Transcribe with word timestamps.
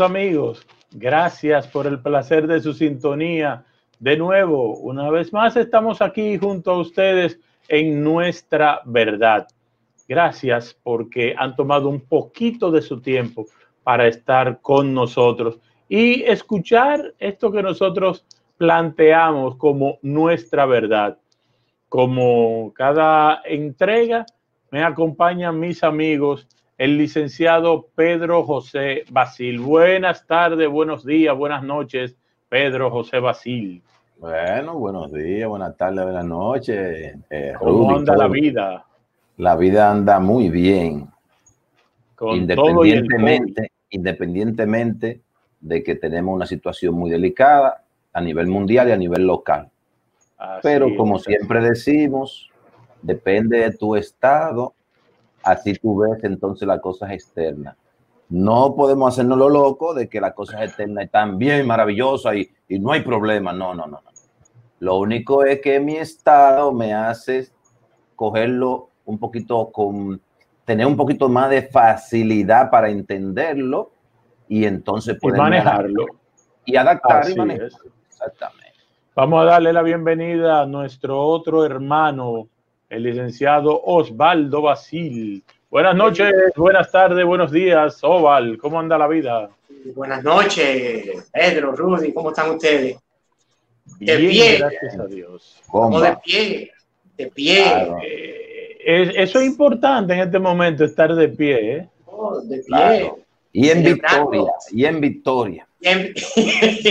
Amigos, 0.00 0.66
gracias 0.92 1.68
por 1.68 1.86
el 1.86 2.00
placer 2.00 2.46
de 2.46 2.60
su 2.60 2.72
sintonía. 2.72 3.64
De 3.98 4.16
nuevo, 4.16 4.78
una 4.78 5.10
vez 5.10 5.32
más 5.32 5.54
estamos 5.56 6.00
aquí 6.00 6.38
junto 6.38 6.70
a 6.70 6.78
ustedes 6.78 7.38
en 7.68 8.02
nuestra 8.02 8.80
verdad. 8.86 9.46
Gracias 10.08 10.74
porque 10.82 11.34
han 11.36 11.54
tomado 11.56 11.88
un 11.88 12.00
poquito 12.00 12.70
de 12.70 12.80
su 12.80 13.02
tiempo 13.02 13.46
para 13.82 14.08
estar 14.08 14.60
con 14.62 14.94
nosotros 14.94 15.58
y 15.88 16.22
escuchar 16.22 17.14
esto 17.18 17.52
que 17.52 17.62
nosotros 17.62 18.24
planteamos 18.56 19.56
como 19.56 19.98
nuestra 20.00 20.64
verdad. 20.64 21.18
Como 21.88 22.72
cada 22.74 23.42
entrega, 23.44 24.24
me 24.70 24.82
acompañan 24.82 25.60
mis 25.60 25.84
amigos, 25.84 26.48
el 26.82 26.98
licenciado 26.98 27.86
Pedro 27.94 28.42
José 28.42 29.04
Basil. 29.08 29.60
Buenas 29.60 30.26
tardes, 30.26 30.68
buenos 30.68 31.06
días, 31.06 31.36
buenas 31.36 31.62
noches, 31.62 32.16
Pedro 32.48 32.90
José 32.90 33.20
Basil. 33.20 33.80
Bueno, 34.18 34.76
buenos 34.76 35.12
días, 35.12 35.48
buenas 35.48 35.76
tardes, 35.76 36.02
buenas 36.02 36.24
noches. 36.24 37.14
Eh, 37.30 37.52
¿Cómo 37.56 37.94
anda 37.94 38.16
la 38.16 38.26
vida? 38.26 38.84
La 39.36 39.54
vida 39.54 39.92
anda 39.92 40.18
muy 40.18 40.48
bien. 40.48 41.08
independientemente, 42.20 43.70
independientemente 43.90 45.20
de 45.60 45.84
que 45.84 45.94
tenemos 45.94 46.34
una 46.34 46.46
situación 46.46 46.96
muy 46.96 47.10
delicada 47.10 47.84
a 48.12 48.20
nivel 48.20 48.48
mundial 48.48 48.88
y 48.88 48.90
a 48.90 48.96
nivel 48.96 49.24
local. 49.24 49.70
Pero 50.64 50.96
como 50.96 51.20
siempre 51.20 51.60
decimos, 51.60 52.50
depende 53.02 53.58
de 53.58 53.70
tu 53.70 53.94
estado, 53.94 54.74
así 55.44 55.74
tú 55.74 55.98
ves 55.98 56.22
entonces 56.24 56.66
las 56.66 56.80
cosas 56.80 57.10
externas. 57.10 57.76
No 58.28 58.74
podemos 58.74 59.12
hacernos 59.12 59.38
lo 59.38 59.48
loco 59.48 59.92
de 59.92 60.08
que 60.08 60.20
las 60.20 60.32
cosas 60.32 60.62
externas 60.62 61.04
están 61.04 61.38
bien 61.38 61.66
maravillosas 61.66 62.34
y, 62.36 62.50
y 62.68 62.78
no 62.78 62.92
hay 62.92 63.02
problema. 63.02 63.52
No, 63.52 63.74
no, 63.74 63.86
no, 63.86 64.00
no. 64.00 64.10
Lo 64.80 64.96
único 64.96 65.44
es 65.44 65.60
que 65.60 65.78
mi 65.78 65.96
estado 65.96 66.72
me 66.72 66.92
hace 66.94 67.48
cogerlo 68.16 68.88
un 69.04 69.18
poquito 69.18 69.70
con, 69.70 70.20
tener 70.64 70.86
un 70.86 70.96
poquito 70.96 71.28
más 71.28 71.50
de 71.50 71.62
facilidad 71.62 72.70
para 72.70 72.88
entenderlo 72.88 73.90
y 74.48 74.64
entonces 74.64 75.18
poder 75.20 75.38
manejarlo. 75.38 76.06
Y 76.64 76.76
adaptar 76.76 77.30
y 77.30 77.34
manejarlo. 77.34 77.92
Exactamente. 78.08 78.72
Vamos 79.14 79.42
a 79.42 79.44
darle 79.44 79.72
la 79.72 79.82
bienvenida 79.82 80.62
a 80.62 80.66
nuestro 80.66 81.20
otro 81.20 81.64
hermano, 81.64 82.48
el 82.92 83.04
licenciado 83.04 83.80
Osvaldo 83.84 84.60
Basil. 84.60 85.42
Buenas 85.70 85.96
noches, 85.96 86.30
buenas 86.54 86.92
tardes, 86.92 87.24
buenos 87.24 87.50
días, 87.50 87.98
Oval. 88.04 88.58
¿Cómo 88.58 88.78
anda 88.78 88.98
la 88.98 89.08
vida? 89.08 89.48
Buenas 89.94 90.22
noches, 90.22 91.30
Pedro, 91.32 91.74
Rudy, 91.74 92.12
¿cómo 92.12 92.28
están 92.28 92.50
ustedes? 92.50 92.98
De 93.98 94.18
pie. 94.18 94.58
Gracias 94.58 94.98
a 94.98 95.06
Dios. 95.06 95.62
¿Cómo 95.68 96.02
de 96.02 96.14
pie? 96.22 96.70
De 97.16 97.28
pie. 97.28 97.64
Eh, 98.04 99.14
eso 99.16 99.40
es 99.40 99.46
importante 99.46 100.12
en 100.12 100.20
este 100.20 100.38
momento, 100.38 100.84
estar 100.84 101.14
de 101.14 101.28
pie. 101.30 101.76
¿eh? 101.76 101.88
Oh, 102.04 102.42
de 102.42 102.58
pie. 102.58 103.12
Y 103.52 103.68
en 103.68 103.82
victoria, 103.82 104.52
y 104.70 104.84
en 104.84 105.00
victoria. 105.00 105.66
Y 105.84 105.88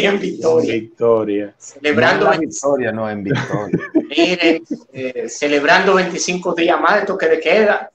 en, 0.06 0.20
victoria. 0.20 0.74
victoria. 0.74 1.56
Celebrando 1.58 2.26
no 2.26 2.34
en 2.34 2.40
victoria, 2.42 2.92
no 2.92 3.10
en 3.10 3.24
victoria. 3.24 3.80
Miren, 4.10 4.64
eh, 4.92 5.30
celebrando 5.30 5.94
25 5.94 6.54
días 6.54 6.80
más 6.80 7.00
de 7.00 7.06
toque 7.06 7.28
de 7.28 7.40
queda. 7.40 7.90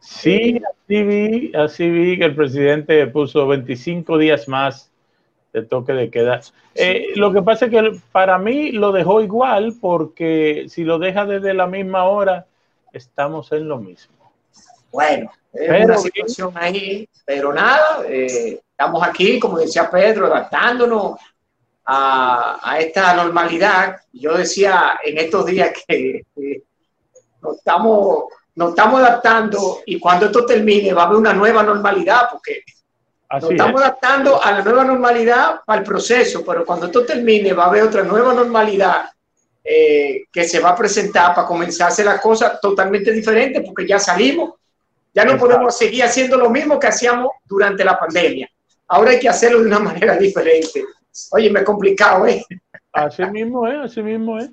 Sí, 0.00 0.60
así 0.68 1.02
vi, 1.04 1.52
así 1.54 1.88
vi 1.88 2.18
que 2.18 2.24
el 2.24 2.34
presidente 2.34 3.06
puso 3.06 3.46
25 3.46 4.18
días 4.18 4.48
más 4.48 4.90
de 5.52 5.62
toque 5.62 5.92
de 5.92 6.10
queda. 6.10 6.40
Eh, 6.74 7.08
lo 7.14 7.32
que 7.32 7.42
pasa 7.42 7.66
es 7.66 7.70
que 7.70 8.00
para 8.10 8.38
mí 8.38 8.72
lo 8.72 8.90
dejó 8.90 9.20
igual 9.20 9.76
porque 9.80 10.66
si 10.68 10.82
lo 10.82 10.98
deja 10.98 11.24
desde 11.24 11.54
la 11.54 11.68
misma 11.68 12.04
hora, 12.04 12.46
estamos 12.92 13.52
en 13.52 13.68
lo 13.68 13.78
mismo. 13.78 14.32
Bueno, 14.90 15.30
es 15.52 15.84
una 15.84 15.98
situación 15.98 16.52
ahí, 16.54 17.08
pero 17.24 17.52
nada, 17.52 18.04
eh, 18.06 18.60
estamos 18.70 19.02
aquí, 19.02 19.38
como 19.38 19.58
decía 19.58 19.90
Pedro, 19.90 20.26
adaptándonos 20.26 21.18
a, 21.84 22.76
esta 22.78 23.14
normalidad. 23.14 23.96
Yo 24.12 24.36
decía 24.36 25.00
en 25.04 25.18
estos 25.18 25.46
días 25.46 25.72
que 25.86 26.24
nos, 27.42 27.56
estamos, 27.56 28.24
nos 28.54 28.70
estamos 28.70 29.00
adaptando 29.00 29.80
y 29.86 29.98
cuando 29.98 30.26
esto 30.26 30.46
termine 30.46 30.92
va 30.92 31.02
a 31.02 31.06
haber 31.06 31.18
una 31.18 31.32
nueva 31.32 31.62
normalidad, 31.62 32.28
porque 32.30 32.62
nos 33.30 33.50
estamos 33.50 33.80
adaptando 33.80 34.42
a 34.42 34.52
la 34.52 34.62
nueva 34.62 34.84
normalidad 34.84 35.60
para 35.66 35.80
el 35.80 35.86
proceso, 35.86 36.44
pero 36.44 36.64
cuando 36.64 36.86
esto 36.86 37.04
termine 37.04 37.52
va 37.52 37.64
a 37.64 37.68
haber 37.68 37.82
otra 37.82 38.02
nueva 38.02 38.34
normalidad 38.34 39.10
eh, 39.64 40.24
que 40.32 40.44
se 40.44 40.60
va 40.60 40.70
a 40.70 40.76
presentar 40.76 41.34
para 41.34 41.46
comenzar 41.46 41.86
a 41.86 41.88
hacer 41.88 42.06
las 42.06 42.20
cosas 42.20 42.60
totalmente 42.60 43.12
diferentes, 43.12 43.62
porque 43.64 43.86
ya 43.86 43.98
salimos 43.98 44.59
ya 45.12 45.24
no 45.24 45.36
podemos 45.36 45.76
seguir 45.76 46.04
haciendo 46.04 46.36
lo 46.36 46.50
mismo 46.50 46.78
que 46.78 46.86
hacíamos 46.86 47.30
durante 47.44 47.84
la 47.84 47.98
pandemia. 47.98 48.48
Ahora 48.88 49.12
hay 49.12 49.20
que 49.20 49.28
hacerlo 49.28 49.60
de 49.60 49.66
una 49.66 49.78
manera 49.90 50.16
diferente. 50.16 50.84
Oye, 51.32 51.50
me 51.50 51.60
he 51.60 51.64
complicado, 51.64 52.26
¿eh? 52.26 52.44
Así 52.92 53.24
mismo 53.26 53.66
es, 53.66 53.78
así 53.78 54.02
mismo 54.02 54.38
es. 54.38 54.50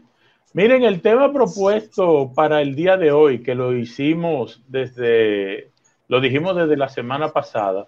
Miren, 0.53 0.83
el 0.83 1.01
tema 1.01 1.31
propuesto 1.31 2.31
para 2.33 2.61
el 2.61 2.75
día 2.75 2.97
de 2.97 3.11
hoy, 3.11 3.43
que 3.43 3.53
lo 3.53 3.75
hicimos 3.75 4.61
desde, 4.67 5.69
lo 6.07 6.19
dijimos 6.19 6.55
desde 6.55 6.77
la 6.77 6.89
semana 6.89 7.29
pasada, 7.29 7.87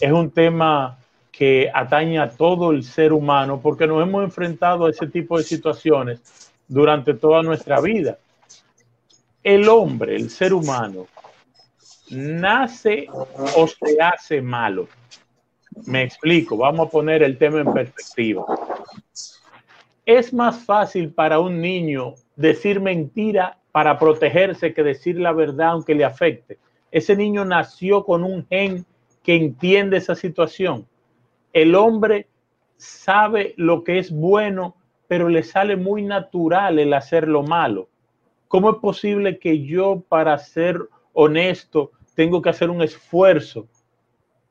es 0.00 0.12
un 0.12 0.30
tema 0.30 0.98
que 1.32 1.70
atañe 1.72 2.18
a 2.18 2.30
todo 2.30 2.72
el 2.72 2.82
ser 2.82 3.12
humano 3.12 3.60
porque 3.62 3.86
nos 3.86 4.02
hemos 4.02 4.24
enfrentado 4.24 4.86
a 4.86 4.90
ese 4.90 5.06
tipo 5.06 5.38
de 5.38 5.44
situaciones 5.44 6.20
durante 6.66 7.14
toda 7.14 7.42
nuestra 7.42 7.80
vida. 7.80 8.18
El 9.42 9.68
hombre, 9.68 10.16
el 10.16 10.30
ser 10.30 10.52
humano, 10.52 11.06
nace 12.10 13.06
o 13.56 13.66
se 13.66 14.00
hace 14.00 14.42
malo. 14.42 14.88
Me 15.86 16.02
explico, 16.02 16.56
vamos 16.56 16.88
a 16.88 16.90
poner 16.90 17.22
el 17.22 17.38
tema 17.38 17.60
en 17.60 17.72
perspectiva. 17.72 18.44
Es 20.04 20.32
más 20.32 20.64
fácil 20.64 21.12
para 21.12 21.38
un 21.38 21.60
niño 21.60 22.14
decir 22.36 22.80
mentira 22.80 23.58
para 23.72 23.98
protegerse 23.98 24.72
que 24.72 24.82
decir 24.82 25.18
la 25.20 25.32
verdad 25.32 25.68
aunque 25.68 25.94
le 25.94 26.04
afecte. 26.04 26.58
Ese 26.90 27.14
niño 27.14 27.44
nació 27.44 28.04
con 28.04 28.24
un 28.24 28.46
gen 28.48 28.86
que 29.22 29.36
entiende 29.36 29.98
esa 29.98 30.14
situación. 30.14 30.86
El 31.52 31.74
hombre 31.74 32.28
sabe 32.76 33.54
lo 33.56 33.84
que 33.84 33.98
es 33.98 34.10
bueno, 34.10 34.76
pero 35.06 35.28
le 35.28 35.42
sale 35.42 35.76
muy 35.76 36.02
natural 36.02 36.78
el 36.78 36.94
hacer 36.94 37.28
lo 37.28 37.42
malo. 37.42 37.88
¿Cómo 38.48 38.70
es 38.70 38.76
posible 38.78 39.38
que 39.38 39.64
yo 39.64 40.02
para 40.08 40.38
ser 40.38 40.80
honesto 41.12 41.92
tengo 42.18 42.42
que 42.42 42.50
hacer 42.50 42.68
un 42.68 42.82
esfuerzo, 42.82 43.68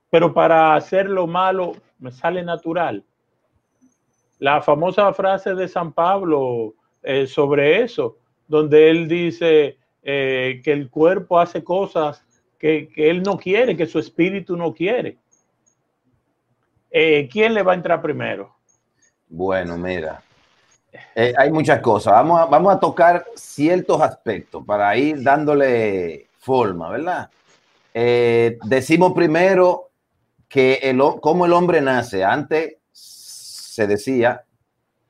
pero 0.09 0.33
para 0.33 0.73
hacer 0.73 1.09
lo 1.09 1.27
malo 1.27 1.73
me 1.99 2.13
sale 2.13 2.41
natural. 2.41 3.03
La 4.39 4.61
famosa 4.61 5.11
frase 5.11 5.53
de 5.53 5.67
San 5.67 5.91
Pablo 5.91 6.75
eh, 7.03 7.27
sobre 7.27 7.81
eso, 7.83 8.19
donde 8.47 8.89
él 8.89 9.09
dice 9.09 9.77
eh, 10.01 10.61
que 10.63 10.71
el 10.71 10.89
cuerpo 10.89 11.41
hace 11.41 11.61
cosas 11.61 12.23
que, 12.57 12.89
él 12.95 13.21
no 13.21 13.37
quiere, 13.37 13.75
que 13.75 13.85
su 13.85 13.99
espíritu 13.99 14.55
no 14.55 14.73
quiere. 14.73 15.17
Eh, 16.89 17.27
¿Quién 17.29 17.53
le 17.53 17.63
va 17.63 17.73
a 17.73 17.75
entrar 17.75 18.01
primero? 18.01 18.55
Bueno, 19.27 19.77
mira, 19.77 20.23
hay 21.37 21.51
muchas 21.51 21.81
cosas. 21.81 22.13
Vamos 22.13 22.39
a, 22.39 22.45
vamos 22.45 22.73
a 22.73 22.79
tocar 22.79 23.25
ciertos 23.35 23.99
aspectos 23.99 24.63
para 24.65 24.95
ir 24.95 25.21
dándole 25.21 26.29
forma, 26.39 26.91
¿verdad? 26.91 27.29
Eh, 27.99 28.59
decimos 28.65 29.13
primero 29.13 29.89
que 30.47 30.75
el, 30.83 31.01
el 31.01 31.53
hombre 31.53 31.81
nace. 31.81 32.23
Antes 32.23 32.75
se 32.91 33.87
decía, 33.87 34.43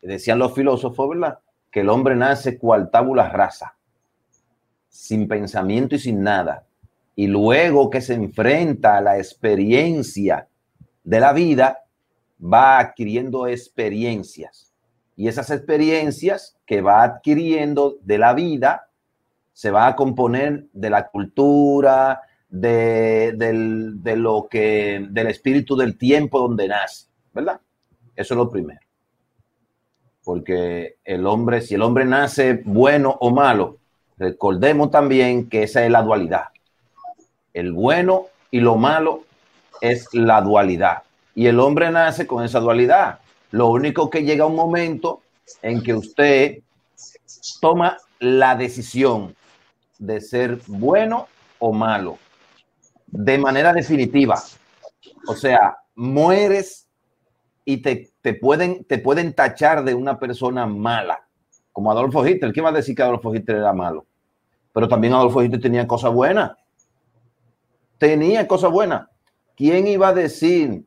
decían 0.02 0.40
los 0.40 0.54
filósofos, 0.54 1.10
¿verdad? 1.10 1.40
Que 1.70 1.82
el 1.82 1.90
hombre 1.90 2.16
nace 2.16 2.58
cual 2.58 2.90
tabula 2.90 3.28
rasa, 3.28 3.76
sin 4.88 5.28
pensamiento 5.28 5.96
y 5.96 6.00
sin 6.00 6.24
nada. 6.24 6.66
Y 7.14 7.28
luego 7.28 7.90
que 7.90 8.00
se 8.00 8.14
enfrenta 8.14 8.96
a 8.96 9.02
la 9.02 9.18
experiencia 9.18 10.48
de 11.04 11.20
la 11.20 11.34
vida, 11.34 11.84
va 12.42 12.80
adquiriendo 12.80 13.48
experiencias. 13.48 14.74
Y 15.18 15.28
esas 15.28 15.50
experiencias 15.50 16.58
que 16.66 16.80
va 16.80 17.04
adquiriendo 17.04 17.98
de 18.00 18.18
la 18.18 18.34
vida 18.34 18.88
se 19.52 19.72
va 19.72 19.88
a 19.88 19.96
componer 19.98 20.68
de 20.72 20.90
la 20.90 21.10
cultura, 21.10 22.22
de, 22.50 23.34
de 23.34 24.16
lo 24.16 24.48
que, 24.50 25.06
del 25.10 25.28
espíritu 25.28 25.76
del 25.76 25.98
tiempo 25.98 26.40
donde 26.40 26.68
nace, 26.68 27.08
¿verdad? 27.34 27.60
Eso 28.16 28.34
es 28.34 28.38
lo 28.38 28.50
primero. 28.50 28.80
Porque 30.24 30.98
el 31.04 31.26
hombre, 31.26 31.62
si 31.62 31.76
el 31.76 31.82
hombre 31.82 32.06
nace 32.06 32.62
bueno 32.66 33.16
o 33.20 33.32
malo, 33.32 33.78
recordemos 34.18 34.92
también 34.92 35.50
que 35.50 35.64
esa 35.64 35.86
es 35.86 35.92
la 35.92 36.02
dualidad. 36.02 36.46
El 37.54 37.72
bueno 37.72 38.28
y 38.52 38.60
lo 38.60 38.76
malo 38.76 39.24
es 39.82 40.14
la 40.14 40.42
dualidad. 40.42 41.04
Y 41.36 41.48
el 41.48 41.60
hombre 41.60 41.92
nace 41.92 42.26
con 42.26 42.44
esa 42.44 42.60
dualidad. 42.60 43.20
Lo 43.52 43.68
único 43.70 44.10
que 44.10 44.24
llega 44.24 44.46
un 44.46 44.56
momento 44.56 45.22
en 45.62 45.82
que 45.82 45.94
usted 45.94 46.60
toma 47.62 47.98
la 48.20 48.56
decisión 48.56 49.36
de 50.00 50.20
ser 50.20 50.60
bueno 50.68 51.28
o 51.60 51.72
malo 51.72 52.18
de 53.08 53.38
manera 53.38 53.74
definitiva. 53.74 54.42
O 55.28 55.36
sea, 55.36 55.78
mueres 55.96 56.88
y 57.66 57.78
te, 57.78 58.10
pueden, 58.36 58.86
te 58.86 58.98
pueden 59.00 59.34
tachar 59.34 59.84
de 59.84 59.94
una 59.94 60.20
persona 60.20 60.66
mala, 60.66 61.28
como 61.74 61.92
Adolfo 61.92 62.26
Hitler. 62.26 62.54
¿Quién 62.54 62.66
va 62.66 62.70
a 62.70 62.74
decir 62.74 62.96
que 62.96 63.04
Adolfo 63.04 63.34
Hitler 63.34 63.58
era 63.58 63.74
malo? 63.74 64.06
Pero 64.74 64.88
también 64.88 65.14
Adolfo 65.14 65.44
Hitler 65.44 65.62
tenía 65.62 65.88
cosas 65.88 66.14
buenas. 66.14 66.52
Tenía 67.98 68.48
cosas 68.48 68.72
buenas. 68.72 69.08
¿Quién 69.56 69.88
iba 69.88 70.10
a 70.10 70.14
decir 70.14 70.86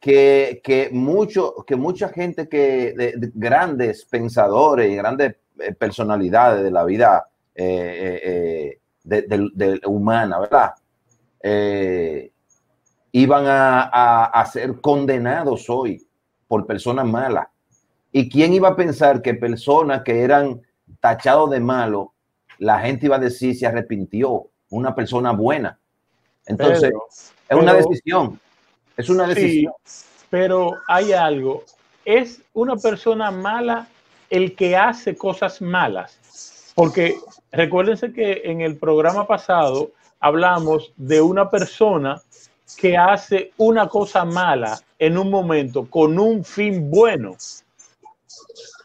que, 0.00 0.90
mucho, 0.92 1.54
que 1.66 1.76
mucha 1.76 2.08
gente 2.08 2.48
que 2.48 2.92
de, 2.96 3.30
grandes 3.34 4.04
pensadores 4.04 4.90
y 4.90 4.96
grandes 4.96 5.36
eh, 5.58 5.72
personalidades 5.74 6.64
de 6.64 6.70
la 6.70 6.84
vida 6.84 7.28
eh, 7.54 8.78
eh, 9.04 9.80
humana, 9.86 10.40
¿verdad? 10.40 10.72
Iban 13.12 13.46
a, 13.46 14.24
a, 14.24 14.46
ser 14.46 14.80
condenados 14.80 15.68
hoy 15.68 16.06
por 16.46 16.66
personas 16.66 17.06
malas. 17.06 17.48
¿Y 18.12 18.28
quién 18.28 18.52
iba 18.52 18.68
a 18.68 18.76
pensar 18.76 19.22
que 19.22 19.34
personas 19.34 20.02
que 20.02 20.22
eran 20.22 20.60
tachados 21.00 21.50
de 21.50 21.60
malo, 21.60 22.12
la 22.58 22.80
gente 22.80 23.06
iba 23.06 23.16
a 23.16 23.20
decir 23.20 23.56
se 23.56 23.66
arrepintió, 23.66 24.48
una 24.70 24.94
persona 24.94 25.32
buena? 25.32 25.78
Entonces, 26.46 26.92
es 27.48 27.56
una 27.56 27.74
decisión. 27.74 28.40
Es 28.96 29.08
una 29.08 29.26
decisión. 29.26 29.72
pero 30.28 30.76
hay 30.88 31.12
algo. 31.12 31.64
Es 32.04 32.42
una 32.52 32.76
persona 32.76 33.30
mala 33.30 33.88
el 34.28 34.54
que 34.54 34.76
hace 34.76 35.16
cosas 35.16 35.60
malas. 35.60 36.72
Porque 36.74 37.16
recuérdense 37.52 38.12
que 38.12 38.42
en 38.44 38.60
el 38.60 38.76
programa 38.76 39.26
pasado 39.26 39.90
hablamos 40.20 40.92
de 40.96 41.20
una 41.20 41.50
persona 41.50 42.20
que 42.76 42.96
hace 42.96 43.52
una 43.56 43.88
cosa 43.88 44.24
mala 44.24 44.78
en 44.98 45.18
un 45.18 45.30
momento 45.30 45.86
con 45.88 46.18
un 46.18 46.44
fin 46.44 46.90
bueno. 46.90 47.36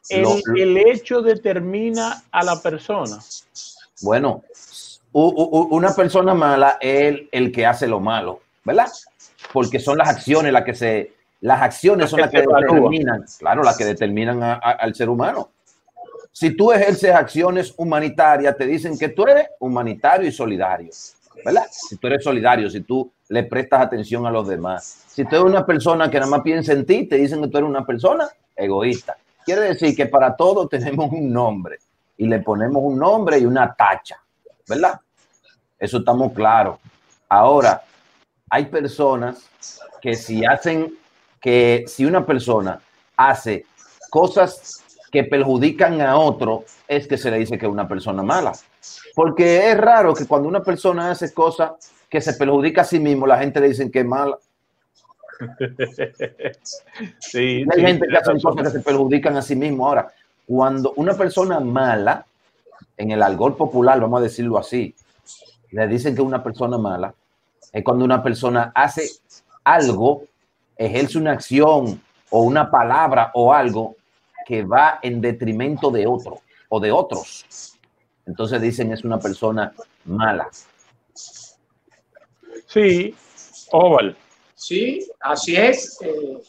El, 0.09 0.77
hecho 0.77 1.21
determina 1.21 2.23
a 2.31 2.43
la 2.43 2.61
persona. 2.61 3.19
Bueno, 4.01 4.43
una 5.11 5.93
persona 5.93 6.33
mala 6.33 6.77
es 6.79 7.21
el, 7.31 7.51
que 7.51 7.65
hace 7.65 7.87
lo 7.87 7.99
malo, 7.99 8.41
¿verdad? 8.63 8.91
Porque 9.51 9.79
son 9.79 9.97
las 9.97 10.09
acciones 10.09 10.53
las 10.53 10.63
que 10.63 10.75
se, 10.75 11.13
las 11.41 11.61
acciones 11.61 12.09
son 12.09 12.21
las 12.21 12.29
que 12.29 12.41
determinan, 12.41 13.25
claro, 13.39 13.63
las 13.63 13.77
que 13.77 13.85
determinan 13.85 14.41
al 14.41 14.95
ser 14.95 15.09
humano. 15.09 15.49
Si 16.31 16.51
tú 16.51 16.71
ejerces 16.73 17.15
acciones 17.15 17.73
humanitarias, 17.77 18.57
te 18.57 18.65
dicen 18.65 18.97
que 18.97 19.09
tú 19.09 19.23
eres 19.25 19.47
humanitario 19.59 20.27
y 20.27 20.33
solidario, 20.33 20.91
Si 21.71 21.97
tú 21.97 22.07
eres 22.07 22.23
solidario, 22.23 22.69
si 22.69 22.81
tú 22.81 23.11
le 23.29 23.43
prestas 23.43 23.81
atención 23.81 24.25
a 24.25 24.31
los 24.31 24.47
demás. 24.47 25.03
Si 25.07 25.23
tú 25.23 25.35
eres 25.35 25.45
una 25.45 25.65
persona 25.65 26.09
que 26.09 26.19
nada 26.19 26.29
más 26.29 26.41
piensa 26.41 26.73
en 26.73 26.85
ti, 26.85 27.05
te 27.05 27.17
dicen 27.17 27.41
que 27.41 27.47
tú 27.47 27.57
eres 27.57 27.69
una 27.69 27.85
persona 27.85 28.27
egoísta. 28.55 29.17
Quiere 29.45 29.61
decir 29.61 29.95
que 29.95 30.05
para 30.05 30.35
todo 30.35 30.67
tenemos 30.69 31.11
un 31.11 31.31
nombre 31.31 31.79
y 32.17 32.27
le 32.27 32.39
ponemos 32.39 32.81
un 32.83 32.97
nombre 32.97 33.39
y 33.39 33.45
una 33.45 33.73
tacha, 33.73 34.21
¿verdad? 34.67 34.99
Eso 35.77 35.97
estamos 35.97 36.33
claros. 36.33 36.79
Ahora, 37.27 37.83
hay 38.49 38.65
personas 38.65 39.49
que 40.01 40.15
si 40.15 40.45
hacen, 40.45 40.93
que 41.41 41.83
si 41.87 42.05
una 42.05 42.25
persona 42.25 42.79
hace 43.17 43.65
cosas 44.09 44.83
que 45.11 45.23
perjudican 45.23 45.99
a 46.01 46.17
otro, 46.17 46.65
es 46.87 47.07
que 47.07 47.17
se 47.17 47.31
le 47.31 47.39
dice 47.39 47.57
que 47.57 47.65
es 47.65 47.71
una 47.71 47.87
persona 47.87 48.23
mala. 48.23 48.53
Porque 49.13 49.71
es 49.71 49.77
raro 49.77 50.13
que 50.13 50.25
cuando 50.25 50.47
una 50.47 50.63
persona 50.63 51.11
hace 51.11 51.33
cosas 51.33 51.71
que 52.09 52.21
se 52.21 52.33
perjudica 52.33 52.81
a 52.81 52.85
sí 52.85 52.99
mismo, 52.99 53.25
la 53.25 53.37
gente 53.37 53.59
le 53.59 53.69
dice 53.69 53.89
que 53.89 53.99
es 53.99 54.05
mala. 54.05 54.37
hay 57.33 57.65
gente 57.81 58.07
que 58.07 58.17
hace 58.17 58.41
cosas 58.41 58.63
que 58.63 58.69
se 58.71 58.79
perjudican 58.79 59.35
a 59.37 59.41
sí 59.41 59.55
mismo. 59.55 59.87
Ahora, 59.87 60.07
cuando 60.45 60.93
una 60.97 61.13
persona 61.13 61.59
mala, 61.59 62.25
en 62.97 63.11
el 63.11 63.21
algor 63.21 63.57
popular, 63.57 63.99
vamos 63.99 64.19
a 64.19 64.23
decirlo 64.23 64.57
así, 64.57 64.95
le 65.71 65.87
dicen 65.87 66.15
que 66.15 66.21
una 66.21 66.43
persona 66.43 66.77
mala, 66.77 67.13
es 67.73 67.83
cuando 67.83 68.05
una 68.05 68.23
persona 68.23 68.71
hace 68.73 69.09
algo, 69.63 70.23
ejerce 70.77 71.17
una 71.17 71.31
acción 71.31 72.01
o 72.29 72.41
una 72.41 72.69
palabra 72.71 73.31
o 73.33 73.53
algo 73.53 73.95
que 74.45 74.63
va 74.63 74.99
en 75.01 75.19
detrimento 75.19 75.91
de 75.91 76.07
otro 76.07 76.39
o 76.69 76.79
de 76.79 76.91
otros. 76.91 77.74
Entonces 78.25 78.61
dicen 78.61 78.91
es 78.91 79.03
una 79.03 79.19
persona 79.19 79.73
mala. 80.05 80.49
Sí, 82.67 83.15
Oval. 83.71 84.17
Sí, 84.55 85.07
así 85.21 85.55
es. 85.55 85.97
Eh, 86.01 86.41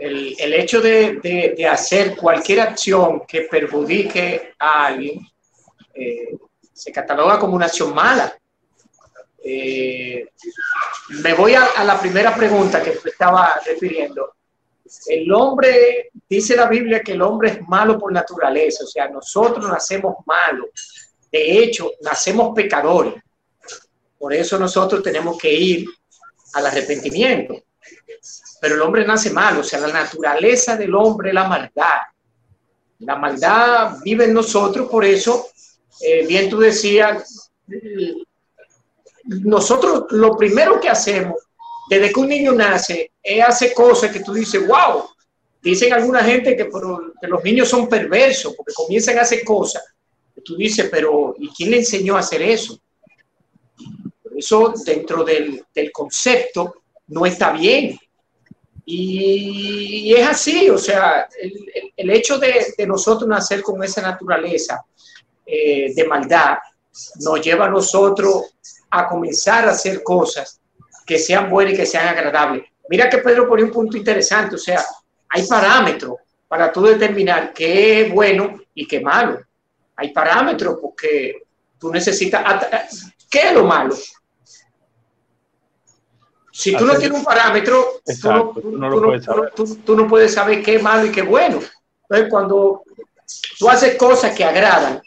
el, 0.00 0.54
hecho 0.54 0.80
de, 0.80 1.68
hacer 1.70 2.16
cualquier 2.16 2.60
acción 2.60 3.22
que 3.26 3.42
perjudique 3.42 4.54
a 4.58 4.86
alguien 4.86 5.20
eh, 5.94 6.36
se 6.72 6.90
cataloga 6.90 7.38
como 7.38 7.56
una 7.56 7.66
acción 7.66 7.94
mala. 7.94 8.34
Eh, 9.42 10.26
me 11.22 11.34
voy 11.34 11.54
a, 11.54 11.84
la 11.84 12.00
primera 12.00 12.34
pregunta 12.34 12.82
que 12.82 12.98
estaba 13.04 13.60
refiriendo. 13.64 14.34
El 15.06 15.32
hombre, 15.32 16.10
dice 16.28 16.56
la 16.56 16.68
Biblia 16.68 17.00
que 17.00 17.12
el 17.12 17.22
hombre 17.22 17.50
es 17.50 17.68
malo 17.68 17.98
por 17.98 18.12
naturaleza, 18.12 18.84
o 18.84 18.86
sea, 18.86 19.08
nosotros 19.08 19.68
nacemos 19.68 20.16
malos. 20.26 20.68
De 21.30 21.58
hecho, 21.58 21.92
nacemos 22.02 22.52
pecadores. 22.54 23.14
Por 24.18 24.34
eso 24.34 24.58
nosotros 24.58 25.02
tenemos 25.02 25.38
que 25.38 25.52
ir 25.52 25.86
al 26.54 26.66
arrepentimiento. 26.66 27.54
Pero 28.60 28.74
el 28.74 28.82
hombre 28.82 29.06
nace 29.06 29.30
malo, 29.30 29.60
o 29.60 29.64
sea, 29.64 29.80
la 29.80 29.92
naturaleza 29.92 30.76
del 30.76 30.94
hombre 30.94 31.30
es 31.30 31.34
la 31.34 31.48
maldad. 31.48 32.00
La 32.98 33.16
maldad 33.16 33.96
vive 34.02 34.24
en 34.24 34.34
nosotros, 34.34 34.90
por 34.90 35.04
eso, 35.04 35.48
eh, 36.00 36.26
bien 36.26 36.50
tú 36.50 36.58
decías, 36.58 37.50
nosotros 39.24 40.04
lo 40.10 40.36
primero 40.36 40.78
que 40.78 40.90
hacemos 40.90 41.36
desde 41.90 42.12
que 42.12 42.20
un 42.20 42.28
niño 42.28 42.52
nace 42.52 43.10
es 43.20 43.44
hacer 43.44 43.74
cosas 43.74 44.12
que 44.12 44.20
tú 44.20 44.32
dices, 44.32 44.64
wow. 44.64 45.10
Dicen 45.60 45.92
alguna 45.92 46.22
gente 46.22 46.56
que, 46.56 46.70
los 47.22 47.44
niños 47.44 47.68
son 47.68 47.88
perversos 47.88 48.54
porque 48.54 48.72
comienzan 48.72 49.18
a 49.18 49.22
hacer 49.22 49.44
cosas. 49.44 49.82
Tú 50.44 50.56
dices, 50.56 50.88
pero 50.88 51.34
¿y 51.36 51.48
quién 51.48 51.72
le 51.72 51.78
enseñó 51.78 52.16
a 52.16 52.20
hacer 52.20 52.42
eso? 52.42 52.78
Eso 54.36 54.72
dentro 54.86 55.24
del, 55.24 55.64
concepto 55.92 56.76
no 57.08 57.26
está 57.26 57.50
bien. 57.50 57.98
Y, 58.86 60.14
es 60.14 60.26
así, 60.28 60.70
o 60.70 60.78
sea, 60.78 61.28
el, 61.96 62.10
hecho 62.10 62.38
de, 62.38 62.72
nosotros 62.86 63.28
nacer 63.28 63.62
con 63.62 63.82
esa 63.82 64.00
naturaleza 64.00 64.84
eh, 65.44 65.92
de 65.92 66.04
maldad 66.04 66.56
nos 67.18 67.40
lleva 67.44 67.66
a 67.66 67.70
nosotros 67.70 68.54
a 68.90 69.08
comenzar 69.08 69.68
a 69.68 69.72
hacer 69.72 70.04
cosas 70.04 70.59
que 71.10 71.18
sean 71.18 71.50
buenas 71.50 71.74
y 71.74 71.76
que 71.76 71.86
sean 71.86 72.06
agradables. 72.06 72.66
Mira 72.88 73.10
que 73.10 73.18
Pedro 73.18 73.48
pone 73.48 73.64
un 73.64 73.72
punto 73.72 73.96
interesante, 73.96 74.54
o 74.54 74.58
sea, 74.58 74.80
hay 75.28 75.44
parámetros 75.44 76.14
para 76.46 76.70
tú 76.70 76.82
determinar 76.82 77.52
qué 77.52 78.02
es 78.02 78.14
bueno 78.14 78.60
y 78.72 78.86
qué 78.86 78.98
es 78.98 79.02
malo. 79.02 79.40
Hay 79.96 80.12
parámetros 80.12 80.78
porque 80.80 81.42
tú 81.80 81.90
necesitas... 81.90 82.64
¿Qué 83.28 83.48
es 83.48 83.54
lo 83.54 83.64
malo? 83.64 83.96
Si 86.52 86.76
tú 86.76 86.84
no 86.84 86.96
tienes 86.96 87.18
un 87.18 87.24
parámetro, 87.24 88.00
tú, 89.84 89.96
no, 89.96 90.06
puedes 90.06 90.32
saber 90.32 90.62
qué 90.62 90.76
es 90.76 90.82
malo 90.82 91.06
y 91.06 91.10
qué 91.10 91.22
es 91.22 91.28
bueno. 91.28 91.58
Entonces, 92.02 92.30
cuando 92.30 92.84
tú 93.58 93.68
haces 93.68 93.96
cosas 93.96 94.32
que 94.36 94.44
agradan, 94.44 95.02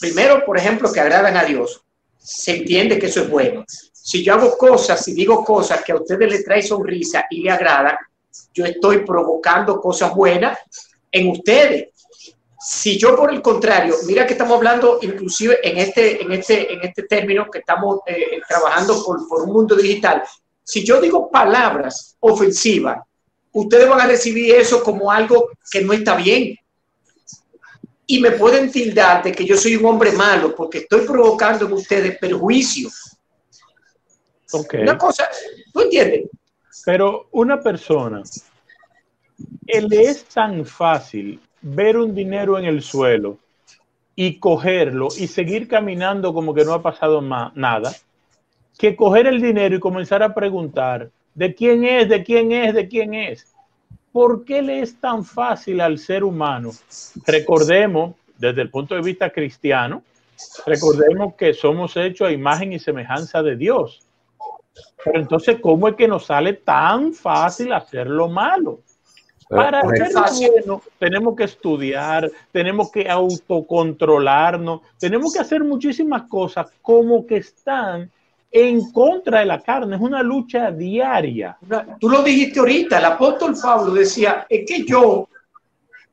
primero, 0.00 0.44
por 0.44 0.58
ejemplo, 0.58 0.92
que 0.92 0.98
agradan 0.98 1.36
a 1.36 1.44
Dios, 1.44 1.84
se 2.18 2.56
entiende 2.56 2.98
que 2.98 3.06
eso 3.06 3.20
es 3.20 3.30
bueno. 3.30 3.64
Si 4.06 4.22
yo 4.22 4.34
hago 4.34 4.56
cosas 4.56 5.08
y 5.08 5.14
digo 5.14 5.44
cosas 5.44 5.82
que 5.82 5.90
a 5.90 5.96
ustedes 5.96 6.30
les 6.30 6.44
trae 6.44 6.62
sonrisa 6.62 7.26
y 7.28 7.42
le 7.42 7.50
agradan, 7.50 7.96
yo 8.54 8.64
estoy 8.64 9.04
provocando 9.04 9.80
cosas 9.80 10.14
buenas 10.14 10.56
en 11.10 11.28
ustedes. 11.28 11.88
Si 12.56 12.96
yo 12.96 13.16
por 13.16 13.32
el 13.32 13.42
contrario, 13.42 13.96
mira 14.06 14.24
que 14.24 14.34
estamos 14.34 14.58
hablando 14.58 15.00
inclusive 15.02 15.58
en 15.60 15.78
este, 15.78 16.22
en 16.22 16.30
este, 16.30 16.72
en 16.72 16.84
este 16.84 17.02
término 17.02 17.50
que 17.50 17.58
estamos 17.58 17.98
eh, 18.06 18.40
trabajando 18.48 19.02
por, 19.04 19.26
por 19.26 19.42
un 19.42 19.52
mundo 19.52 19.74
digital, 19.74 20.22
si 20.62 20.84
yo 20.84 21.00
digo 21.00 21.28
palabras 21.28 22.16
ofensivas, 22.20 23.00
ustedes 23.50 23.88
van 23.88 24.02
a 24.02 24.06
recibir 24.06 24.54
eso 24.54 24.84
como 24.84 25.10
algo 25.10 25.50
que 25.68 25.80
no 25.80 25.92
está 25.92 26.14
bien. 26.14 26.56
Y 28.06 28.20
me 28.20 28.30
pueden 28.30 28.70
tildar 28.70 29.24
de 29.24 29.32
que 29.32 29.44
yo 29.44 29.56
soy 29.56 29.74
un 29.74 29.86
hombre 29.86 30.12
malo 30.12 30.54
porque 30.54 30.78
estoy 30.78 31.00
provocando 31.00 31.66
en 31.66 31.72
ustedes 31.72 32.16
perjuicio. 32.18 32.88
Una 34.82 34.98
cosa, 34.98 35.28
¿tú 35.72 35.80
entiendes? 35.80 36.30
Pero 36.84 37.28
una 37.32 37.60
persona, 37.60 38.22
él 39.66 39.92
es 39.92 40.24
tan 40.24 40.64
fácil 40.64 41.40
ver 41.60 41.96
un 41.96 42.14
dinero 42.14 42.58
en 42.58 42.64
el 42.64 42.82
suelo 42.82 43.38
y 44.14 44.38
cogerlo 44.38 45.08
y 45.16 45.26
seguir 45.26 45.68
caminando 45.68 46.32
como 46.32 46.54
que 46.54 46.64
no 46.64 46.72
ha 46.72 46.82
pasado 46.82 47.20
nada, 47.20 47.92
que 48.78 48.96
coger 48.96 49.26
el 49.26 49.42
dinero 49.42 49.76
y 49.76 49.80
comenzar 49.80 50.22
a 50.22 50.34
preguntar 50.34 51.10
de 51.34 51.54
quién 51.54 51.84
es, 51.84 52.08
de 52.08 52.24
quién 52.24 52.52
es, 52.52 52.74
de 52.74 52.88
quién 52.88 53.14
es. 53.14 53.52
¿Por 54.12 54.46
qué 54.46 54.62
le 54.62 54.80
es 54.80 54.98
tan 54.98 55.24
fácil 55.24 55.80
al 55.82 55.98
ser 55.98 56.24
humano? 56.24 56.70
Recordemos, 57.26 58.14
desde 58.38 58.62
el 58.62 58.70
punto 58.70 58.94
de 58.94 59.02
vista 59.02 59.30
cristiano, 59.30 60.02
recordemos 60.64 61.34
que 61.34 61.52
somos 61.52 61.96
hechos 61.96 62.28
a 62.28 62.32
imagen 62.32 62.72
y 62.72 62.78
semejanza 62.78 63.42
de 63.42 63.56
Dios. 63.56 64.05
Pero 65.04 65.20
entonces, 65.20 65.58
¿cómo 65.60 65.88
es 65.88 65.94
que 65.94 66.08
nos 66.08 66.26
sale 66.26 66.54
tan 66.54 67.12
fácil 67.12 67.72
hacer 67.72 68.08
lo 68.08 68.28
malo? 68.28 68.80
Para 69.48 69.80
hacer 69.80 70.12
lo 70.12 70.22
bueno, 70.22 70.82
tenemos 70.98 71.36
que 71.36 71.44
estudiar, 71.44 72.30
tenemos 72.50 72.90
que 72.90 73.08
autocontrolarnos, 73.08 74.80
tenemos 74.98 75.32
que 75.32 75.38
hacer 75.38 75.62
muchísimas 75.62 76.22
cosas 76.22 76.66
como 76.82 77.24
que 77.24 77.36
están 77.36 78.10
en 78.50 78.90
contra 78.90 79.40
de 79.40 79.46
la 79.46 79.60
carne, 79.60 79.96
es 79.96 80.02
una 80.02 80.22
lucha 80.22 80.70
diaria. 80.70 81.56
Tú 82.00 82.08
lo 82.08 82.22
dijiste 82.22 82.58
ahorita, 82.58 82.98
el 82.98 83.04
apóstol 83.04 83.54
Pablo 83.60 83.92
decía, 83.92 84.46
es 84.48 84.66
que 84.66 84.84
yo, 84.84 85.28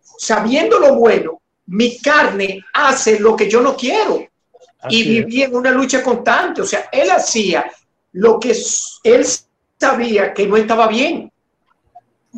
sabiendo 0.01 0.79
lo 0.79 0.96
bueno, 0.96 1.41
mi 1.67 1.98
carne 1.98 2.63
hace 2.74 3.20
lo 3.20 3.36
que 3.36 3.50
yo 3.50 3.62
no 3.62 3.75
quiero. 3.75 4.27
y 4.89 5.08
vivía 5.08 5.46
en 5.46 5.55
una 5.55 5.72
lucha 5.72 6.03
constante, 6.03 6.62
o 6.62 6.65
sea, 6.65 6.89
él 6.91 7.10
hacía 7.10 7.65
lo 8.13 8.39
que 8.39 8.55
él 9.03 9.25
sabía 9.79 10.34
que 10.34 10.48
no 10.48 10.58
estaba 10.58 10.88
bien. 10.88 11.32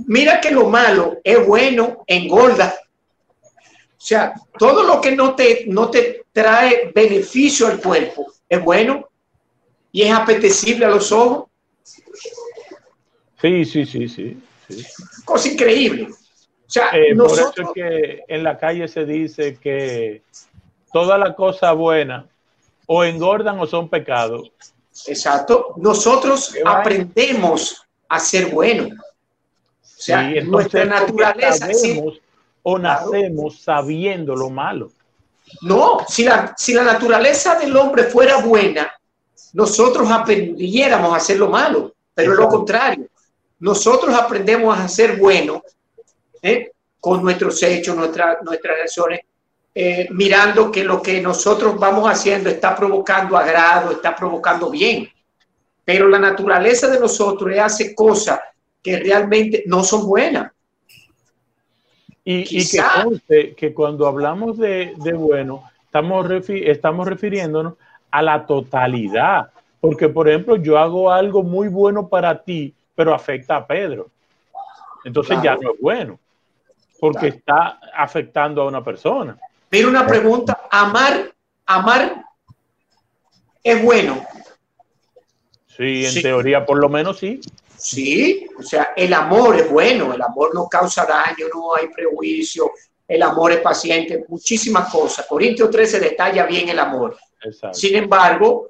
Mira 0.07 0.41
que 0.41 0.51
lo 0.51 0.67
malo 0.69 1.17
es 1.23 1.45
bueno, 1.45 2.03
engorda. 2.07 2.73
O 3.51 4.07
sea, 4.07 4.33
todo 4.57 4.83
lo 4.83 4.99
que 4.99 5.15
no 5.15 5.35
te, 5.35 5.65
no 5.67 5.89
te 5.89 6.25
trae 6.31 6.91
beneficio 6.93 7.67
al 7.67 7.79
cuerpo 7.79 8.33
es 8.47 8.63
bueno 8.63 9.07
y 9.91 10.03
es 10.03 10.11
apetecible 10.11 10.85
a 10.85 10.89
los 10.89 11.11
ojos. 11.11 11.49
Sí, 13.41 13.65
sí, 13.65 13.85
sí, 13.85 14.07
sí. 14.07 14.37
Cosa 15.23 15.49
increíble. 15.49 16.07
O 16.09 16.69
sea, 16.69 16.89
eh, 16.93 17.15
Por 17.15 17.31
eso 17.31 17.53
es 17.57 17.67
que 17.73 18.23
en 18.27 18.43
la 18.43 18.57
calle 18.57 18.87
se 18.87 19.05
dice 19.05 19.57
que 19.57 20.23
toda 20.91 21.17
la 21.17 21.35
cosa 21.35 21.71
buena 21.73 22.27
o 22.87 23.03
engordan 23.03 23.59
o 23.59 23.67
son 23.67 23.89
pecados. 23.89 24.51
Exacto. 25.07 25.73
Nosotros 25.77 26.55
aprendemos 26.65 27.85
a 28.07 28.19
ser 28.19 28.47
buenos. 28.47 28.91
O 28.91 30.01
sea, 30.01 30.29
nuestra 30.43 30.85
naturaleza. 30.85 31.67
o 32.63 32.79
nacemos 32.79 33.61
sabiendo 33.61 34.35
lo 34.35 34.49
malo. 34.49 34.91
No, 35.61 35.99
si 36.07 36.23
la, 36.23 36.55
si 36.57 36.73
la 36.73 36.83
naturaleza 36.83 37.55
del 37.55 37.75
hombre 37.77 38.05
fuera 38.05 38.37
buena, 38.37 38.91
nosotros 39.53 40.09
aprendiéramos 40.09 41.13
a 41.13 41.17
hacer 41.17 41.37
lo 41.37 41.49
malo, 41.49 41.93
pero 42.13 42.33
lo 42.33 42.47
contrario. 42.47 43.07
Nosotros 43.59 44.13
aprendemos 44.13 44.77
a 44.77 44.87
ser 44.87 45.17
buenos 45.17 45.61
¿eh? 46.41 46.71
con 46.99 47.21
nuestros 47.23 47.61
hechos, 47.63 47.95
nuestras 47.95 48.37
acciones, 48.83 49.21
eh, 49.77 50.07
mirando 50.11 50.71
que 50.71 50.85
lo 50.85 51.01
que 51.01 51.19
nosotros 51.19 51.77
vamos 51.77 52.09
haciendo 52.09 52.49
está 52.49 52.73
provocando 52.73 53.35
agrado, 53.35 53.91
está 53.91 54.15
provocando 54.15 54.69
bien. 54.69 55.09
Pero 55.83 56.07
la 56.07 56.17
naturaleza 56.17 56.87
de 56.87 56.97
nosotros 56.97 57.51
es 57.53 57.59
hacer 57.59 57.93
cosas 57.93 58.39
que 58.81 58.97
realmente 58.99 59.63
no 59.65 59.83
son 59.83 60.07
buenas. 60.07 60.49
Y, 62.23 62.65
que, 63.27 63.53
que 63.53 63.73
cuando 63.73 64.07
hablamos 64.07 64.57
de, 64.57 64.95
bueno, 65.13 65.69
estamos, 65.83 66.25
estamos 66.49 67.05
refiriéndonos 67.05 67.73
a 68.09 68.21
la 68.21 68.45
totalidad. 68.45 69.49
Porque, 69.81 70.07
por 70.07 70.29
ejemplo, 70.29 70.55
yo 70.55 70.79
hago 70.79 71.11
algo 71.11 71.43
muy 71.43 71.67
bueno 71.67 72.07
para 72.07 72.41
ti, 72.41 72.73
pero 72.95 73.13
afecta 73.13 73.57
a 73.57 73.67
Pedro. 73.67 74.07
Entonces 75.03 75.37
ya 75.43 75.55
no 75.55 75.73
es 75.73 75.79
bueno, 75.81 76.17
porque 76.99 77.27
está 77.27 77.79
afectando 77.93 78.61
a 78.61 78.67
una 78.67 78.83
persona. 78.83 79.37
Mira 79.75 79.89
una 79.89 80.07
pregunta, 80.07 80.69
amar, 80.71 81.35
amar 81.65 82.23
es 83.61 83.83
bueno. 83.83 84.25
Sí, 85.67 86.05
en 86.05 86.21
teoría 86.21 86.65
por 86.65 86.79
lo 86.79 86.87
menos 86.87 87.19
sí. 87.19 87.41
Sí, 87.75 88.47
o 88.57 88.63
sea, 88.63 88.93
el 88.95 89.13
amor 89.13 89.57
es 89.57 89.69
bueno, 89.69 90.13
el 90.13 90.21
amor 90.21 90.55
no 90.55 90.69
causa 90.69 91.05
daño, 91.05 91.47
no 91.53 91.75
hay 91.75 91.89
prejuicio, 91.89 92.71
el 93.05 93.21
amor 93.21 93.51
es 93.51 93.59
paciente, 93.59 94.23
muchísimas 94.29 94.89
cosas. 94.89 95.25
Corintios 95.25 95.69
13 95.69 95.99
detalla 95.99 96.45
bien 96.45 96.69
el 96.69 96.79
amor. 96.79 97.17
Sin 97.73 97.97
embargo, 97.97 98.69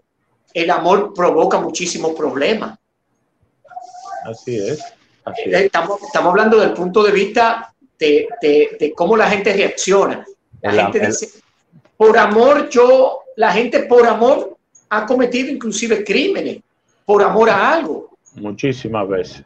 el 0.52 0.72
amor 0.72 1.14
provoca 1.14 1.60
muchísimos 1.60 2.14
problemas. 2.14 2.80
Así 4.24 4.56
es. 4.56 4.80
Eh, 4.80 5.66
estamos, 5.66 6.02
estamos 6.02 6.32
hablando 6.32 6.58
del 6.60 6.74
punto 6.74 7.04
de 7.04 7.12
vista 7.12 7.76
de, 8.00 8.28
de 8.42 8.92
cómo 8.96 9.16
la 9.16 9.30
gente 9.30 9.54
reacciona. 9.54 10.26
La 10.66 10.84
gente 10.84 11.08
dice, 11.08 11.30
por 11.98 12.18
amor, 12.18 12.70
yo, 12.70 13.22
la 13.36 13.52
gente 13.52 13.84
por 13.84 14.06
amor 14.08 14.58
ha 14.90 15.06
cometido 15.06 15.50
inclusive 15.50 16.04
crímenes, 16.04 16.62
por 17.06 17.22
amor 17.24 17.50
a 17.50 17.74
algo. 17.74 18.18
Muchísimas 18.36 19.08
veces. 19.08 19.44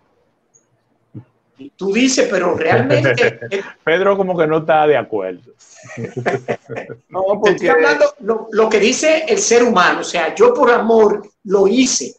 Y 1.58 1.72
tú 1.72 1.92
dices, 1.92 2.28
pero 2.32 2.56
realmente... 2.56 3.40
Pedro 3.84 4.16
como 4.16 4.38
que 4.38 4.48
no 4.48 4.60
está 4.60 4.88
de 4.88 4.96
acuerdo. 4.96 5.52
no, 7.10 7.24
porque... 7.34 7.52
Estoy 7.52 7.68
hablando 7.68 8.16
lo, 8.52 8.70
que 8.70 8.80
dice 8.80 9.26
el 9.28 9.40
ser 9.40 9.64
humano, 9.64 10.00
o 10.00 10.04
sea, 10.04 10.34
yo 10.34 10.54
por 10.54 10.72
amor 10.72 11.28
lo 11.44 11.68
hice. 11.68 12.16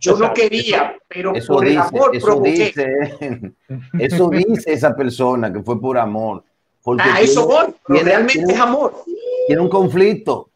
Yo 0.00 0.16
no 0.16 0.32
quería, 0.32 0.96
pero 1.08 1.32
por 1.46 1.66
el 1.66 1.78
amor 1.78 2.14
eso 2.14 2.40
Dice, 2.40 2.94
eso 3.98 4.28
dice 4.28 4.72
esa 4.72 4.94
persona 4.94 5.52
que 5.52 5.62
fue 5.62 5.80
por 5.80 5.98
amor. 5.98 6.44
Porque 6.86 7.02
ah, 7.04 7.20
eso 7.20 7.48
realmente 7.88 8.52
es 8.52 8.60
amor. 8.60 8.94
Tiene 9.48 9.60
un 9.60 9.68
conflicto, 9.68 10.50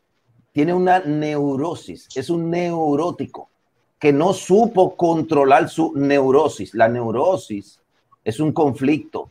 tiene 0.52 0.72
una 0.72 1.00
neurosis, 1.00 2.06
es 2.14 2.30
un 2.30 2.48
neurótico 2.48 3.48
que 3.98 4.12
no 4.12 4.32
supo 4.32 4.94
controlar 4.94 5.68
su 5.68 5.92
neurosis. 5.96 6.72
La 6.72 6.88
neurosis 6.88 7.80
es 8.22 8.38
un 8.38 8.52
conflicto 8.52 9.28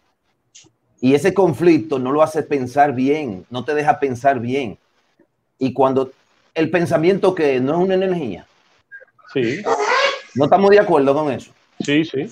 y 0.99 1.13
ese 1.13 1.33
conflicto 1.33 1.99
no 1.99 2.11
lo 2.11 2.21
hace 2.21 2.43
pensar 2.43 2.93
bien, 2.93 3.45
no 3.49 3.63
te 3.63 3.73
deja 3.75 3.97
pensar 3.97 4.41
bien. 4.41 4.77
Y 5.57 5.71
cuando 5.71 6.11
el 6.53 6.69
pensamiento 6.69 7.33
que 7.33 7.61
no 7.61 7.75
es 7.75 7.79
una 7.79 7.93
energía. 7.93 8.45
Sí. 9.33 9.61
No 10.35 10.43
estamos 10.43 10.69
de 10.69 10.79
acuerdo 10.79 11.13
con 11.13 11.31
eso. 11.31 11.53
Sí, 11.79 12.03
sí. 12.03 12.29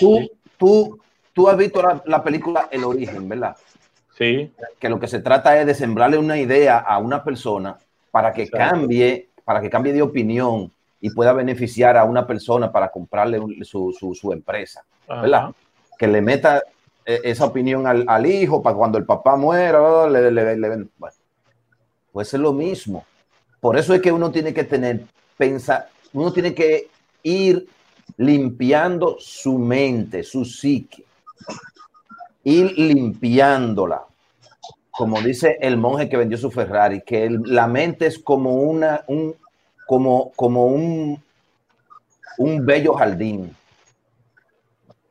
Tú, 0.00 0.30
tú, 0.56 0.98
tú 1.34 1.46
has 1.46 1.58
visto 1.58 1.82
la, 1.82 2.02
la 2.06 2.24
película 2.24 2.70
El 2.72 2.82
Origen, 2.82 3.28
¿verdad? 3.28 3.54
Sí. 4.16 4.52
Que 4.78 4.88
lo 4.88 4.98
que 4.98 5.08
se 5.08 5.20
trata 5.20 5.60
es 5.60 5.66
de 5.66 5.74
sembrarle 5.74 6.18
una 6.18 6.38
idea 6.38 6.78
a 6.78 6.98
una 6.98 7.22
persona 7.22 7.78
para 8.10 8.32
que 8.32 8.48
cambie, 8.48 9.28
para 9.44 9.60
que 9.60 9.68
cambie 9.68 9.92
de 9.92 10.02
opinión 10.02 10.72
y 11.00 11.10
pueda 11.10 11.32
beneficiar 11.32 11.96
a 11.96 12.04
una 12.04 12.26
persona 12.26 12.72
para 12.72 12.90
comprarle 12.90 13.38
su, 13.62 13.92
su, 13.92 14.32
empresa, 14.32 14.84
¿verdad? 15.06 15.50
Que 15.98 16.06
le 16.06 16.22
meta 16.22 16.62
e, 17.04 17.20
esa 17.24 17.44
opinión 17.44 17.86
al, 17.86 18.26
hijo 18.26 18.62
para 18.62 18.76
cuando 18.76 18.96
el 18.96 19.04
papá 19.04 19.36
muera, 19.36 20.08
le, 20.08 20.30
le, 20.30 20.54
bueno, 20.56 20.88
pues 22.10 22.32
es 22.32 22.40
lo 22.40 22.54
mismo. 22.54 23.04
Por 23.60 23.76
eso 23.76 23.92
es 23.92 24.00
que 24.00 24.12
uno 24.12 24.30
tiene 24.30 24.54
que 24.54 24.64
tener, 24.64 25.02
pensar, 25.36 25.88
uno 26.14 26.32
tiene 26.32 26.54
que 26.54 26.88
ir 27.22 27.68
limpiando 28.16 29.16
su 29.18 29.58
mente, 29.58 30.22
su 30.22 30.44
psique, 30.44 31.04
ir 32.46 32.78
limpiándola. 32.78 34.06
Como 34.90 35.20
dice 35.20 35.58
el 35.60 35.76
monje 35.76 36.08
que 36.08 36.16
vendió 36.16 36.38
su 36.38 36.50
Ferrari, 36.50 37.02
que 37.02 37.28
la 37.44 37.66
mente 37.66 38.06
es 38.06 38.18
como 38.20 38.54
una, 38.54 39.02
un, 39.08 39.34
como, 39.84 40.30
como 40.36 40.66
un, 40.66 41.20
un 42.38 42.64
bello 42.64 42.94
jardín. 42.94 43.54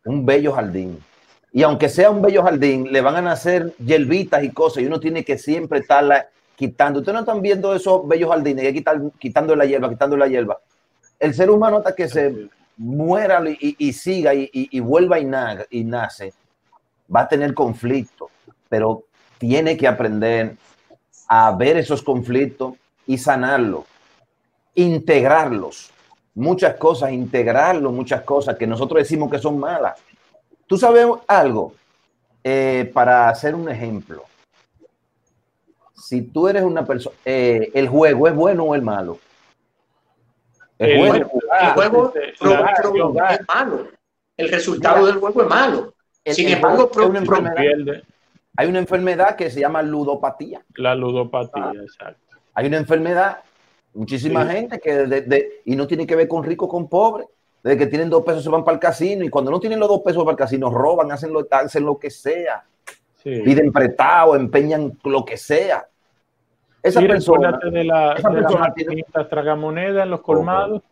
Un 0.05 0.25
bello 0.25 0.53
jardín. 0.53 0.97
Y 1.51 1.63
aunque 1.63 1.89
sea 1.89 2.09
un 2.09 2.21
bello 2.21 2.41
jardín, 2.41 2.91
le 2.91 3.01
van 3.01 3.17
a 3.17 3.21
nacer 3.21 3.73
hierbitas 3.77 4.43
y 4.43 4.51
cosas 4.51 4.83
y 4.83 4.85
uno 4.85 4.99
tiene 4.99 5.25
que 5.25 5.37
siempre 5.37 5.79
estarla 5.79 6.29
quitando. 6.55 6.99
Ustedes 6.99 7.15
no 7.15 7.19
están 7.19 7.41
viendo 7.41 7.75
esos 7.75 8.07
bellos 8.07 8.29
jardines, 8.29 8.71
que 8.71 8.83
quitando 9.19 9.55
la 9.57 9.65
hierba, 9.65 9.89
quitando 9.89 10.15
la 10.15 10.27
hierba. 10.27 10.57
El 11.19 11.33
ser 11.33 11.49
humano 11.49 11.77
hasta 11.77 11.93
que 11.93 12.07
se 12.07 12.47
muera 12.77 13.43
y, 13.59 13.93
siga 13.93 14.33
y, 14.33 14.79
vuelva 14.79 15.19
y, 15.19 15.27
y 15.69 15.83
nace, 15.83 16.33
va 17.13 17.21
a 17.21 17.27
tener 17.27 17.53
conflicto, 17.53 18.29
pero 18.69 19.03
tiene 19.37 19.77
que 19.77 19.87
aprender 19.87 20.55
a 21.27 21.51
ver 21.55 21.77
esos 21.77 22.01
conflictos 22.01 22.73
y 23.05 23.17
sanarlos, 23.17 23.83
integrarlos, 24.75 25.91
muchas 26.33 26.75
cosas, 26.75 27.11
integrarlo, 27.11 27.91
muchas 27.91 28.21
cosas 28.21 28.57
que 28.57 28.67
nosotros 28.67 28.99
decimos 28.99 29.31
que 29.31 29.39
son 29.39 29.59
malas. 29.59 29.99
¿Tú 30.67 30.77
sabes 30.77 31.07
algo? 31.27 31.73
Eh, 32.43 32.91
para 32.93 33.27
hacer 33.29 33.55
un 33.55 33.67
ejemplo, 33.69 34.23
si 35.95 36.21
tú 36.21 36.47
eres 36.47 36.61
una 36.61 36.85
persona, 36.85 37.15
eh, 37.25 37.71
¿el 37.73 37.87
juego 37.87 38.27
es 38.27 38.35
bueno 38.35 38.65
o 38.65 38.75
es 38.75 38.83
malo? 38.83 39.17
El, 40.77 40.99
juego, 40.99 41.15
el 41.59 41.69
juego 41.73 42.13
es 42.13 43.47
malo. 43.47 43.87
El 44.37 44.49
resultado 44.49 45.07
del 45.07 45.15
juego 45.15 45.41
es 45.41 45.47
malo. 45.47 45.94
Sin 46.25 46.49
embargo, 46.49 46.89
hay 48.57 48.67
una 48.67 48.79
enfermedad 48.79 49.35
que 49.35 49.49
se 49.49 49.59
llama 49.59 49.81
ludopatía. 49.81 50.63
La 50.75 50.95
ludopatía, 50.95 51.71
ah. 51.75 51.81
exacto. 51.81 52.37
Hay 52.53 52.67
una 52.67 52.77
enfermedad, 52.77 53.39
muchísima 53.93 54.45
gente 54.45 54.79
que 54.79 54.93
de, 54.93 55.61
y 55.65 55.75
no 55.75 55.85
tiene 55.87 56.07
que 56.07 56.15
ver 56.15 56.27
con 56.27 56.43
rico 56.43 56.67
con 56.67 56.87
pobre. 56.87 57.25
Desde 57.61 57.77
que 57.79 57.87
tienen 57.87 58.09
dos 58.09 58.23
pesos 58.23 58.43
se 58.43 58.49
van 58.49 58.63
para 58.63 58.75
el 58.75 58.79
casino 58.79 59.25
y 59.25 59.29
cuando 59.29 59.49
no 59.49 59.59
tienen 59.59 59.79
los 59.79 59.89
dos 59.89 60.01
pesos 60.01 60.23
para 60.23 60.33
el 60.33 60.37
casino 60.37 60.69
roban, 60.69 61.11
hacen 61.11 61.33
lo, 61.33 61.47
hacen 61.49 61.83
lo 61.83 61.97
que 61.97 62.11
sea. 62.11 62.63
Piden 63.23 63.71
prestado, 63.71 64.35
empeñan 64.35 64.97
lo 65.03 65.25
que 65.25 65.35
sea. 65.35 65.87
Esa 66.83 67.01
persona. 67.01 67.59
de, 67.71 67.83
la, 67.83 68.13
esa 68.13 68.29
de 68.29 68.41
persona 68.41 68.71
las 69.13 69.29
tragamonedas 69.29 70.03
en 70.03 70.11
los 70.11 70.21
colmados 70.21 70.83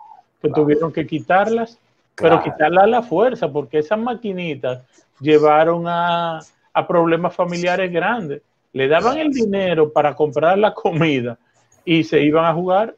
que 0.42 0.50
tuvieron 0.50 0.92
que 0.92 1.06
quitarlas, 1.06 1.78
pero 2.16 2.42
quitarlas 2.42 2.86
a 2.86 2.88
la 2.88 3.04
fuerza, 3.04 3.52
porque 3.52 3.78
esas 3.78 4.00
maquinitas 4.00 4.82
llevaron 5.20 5.86
a, 5.88 6.40
a 6.74 6.88
problemas 6.88 7.36
familiares 7.36 7.92
grandes. 7.92 8.42
Le 8.74 8.88
daban 8.88 9.18
el 9.18 9.32
dinero 9.32 9.92
para 9.92 10.16
comprar 10.16 10.58
la 10.58 10.74
comida 10.74 11.38
y 11.86 12.04
se 12.04 12.22
iban 12.22 12.46
a 12.46 12.54
jugar. 12.54 12.96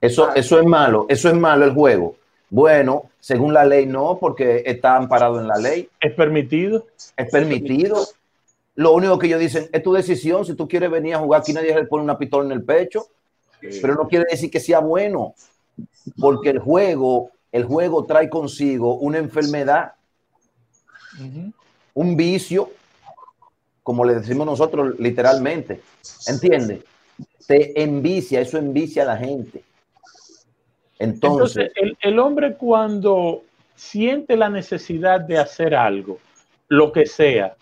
Eso, 0.00 0.34
eso 0.34 0.58
es 0.58 0.66
malo, 0.66 1.06
eso 1.08 1.28
es 1.28 1.34
malo 1.34 1.64
el 1.64 1.72
juego. 1.72 2.16
Bueno, 2.50 3.10
según 3.18 3.54
la 3.54 3.64
ley 3.64 3.86
no, 3.86 4.18
porque 4.20 4.62
está 4.66 4.96
amparado 4.96 5.40
en 5.40 5.48
la 5.48 5.56
ley. 5.56 5.88
¿Es 5.98 6.12
permitido? 6.12 6.86
Es 7.16 7.30
permitido. 7.30 8.04
Lo 8.74 8.92
único 8.92 9.18
que 9.18 9.26
ellos 9.26 9.40
dicen 9.40 9.68
es 9.72 9.82
tu 9.82 9.92
decisión. 9.92 10.44
Si 10.44 10.54
tú 10.54 10.68
quieres 10.68 10.90
venir 10.90 11.14
a 11.14 11.18
jugar, 11.18 11.40
aquí 11.40 11.52
nadie 11.52 11.74
le 11.74 11.86
pone 11.86 12.04
una 12.04 12.18
pistola 12.18 12.44
en 12.44 12.52
el 12.52 12.62
pecho. 12.62 13.06
Pero 13.60 13.94
no 13.94 14.08
quiere 14.08 14.26
decir 14.28 14.50
que 14.50 14.60
sea 14.60 14.80
bueno, 14.80 15.34
porque 16.18 16.50
el 16.50 16.58
juego, 16.58 17.30
el 17.52 17.64
juego 17.64 18.04
trae 18.04 18.28
consigo 18.28 18.96
una 18.96 19.18
enfermedad, 19.18 19.92
un 21.94 22.16
vicio, 22.16 22.70
como 23.82 24.04
le 24.04 24.14
decimos 24.14 24.46
nosotros 24.46 24.98
literalmente. 24.98 25.80
¿Entiendes? 26.26 26.80
Te 27.46 27.82
envicia, 27.82 28.40
eso 28.40 28.58
envicia 28.58 29.02
a 29.02 29.06
la 29.06 29.16
gente. 29.16 29.62
Entonces, 30.98 31.72
el, 32.00 32.18
hombre 32.20 32.54
cuando 32.54 33.42
siente 33.74 34.36
la 34.36 34.48
necesidad 34.48 35.20
de 35.20 35.38
hacer 35.38 35.74
algo, 35.74 36.20
lo 36.68 36.92
que 36.92 37.06
sea, 37.06 37.56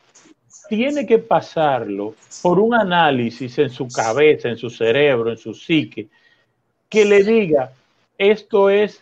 tiene 0.68 1.06
que 1.06 1.18
pasarlo 1.18 2.14
por 2.42 2.60
un 2.60 2.74
análisis 2.74 3.58
en 3.58 3.70
su 3.70 3.88
cabeza, 3.88 4.50
en 4.50 4.58
su 4.58 4.68
cerebro, 4.68 5.30
en 5.30 5.38
su 5.38 5.54
psique, 5.54 6.08
que 6.88 7.04
le 7.06 7.24
diga, 7.24 7.72
esto 8.18 8.68
es 8.68 9.00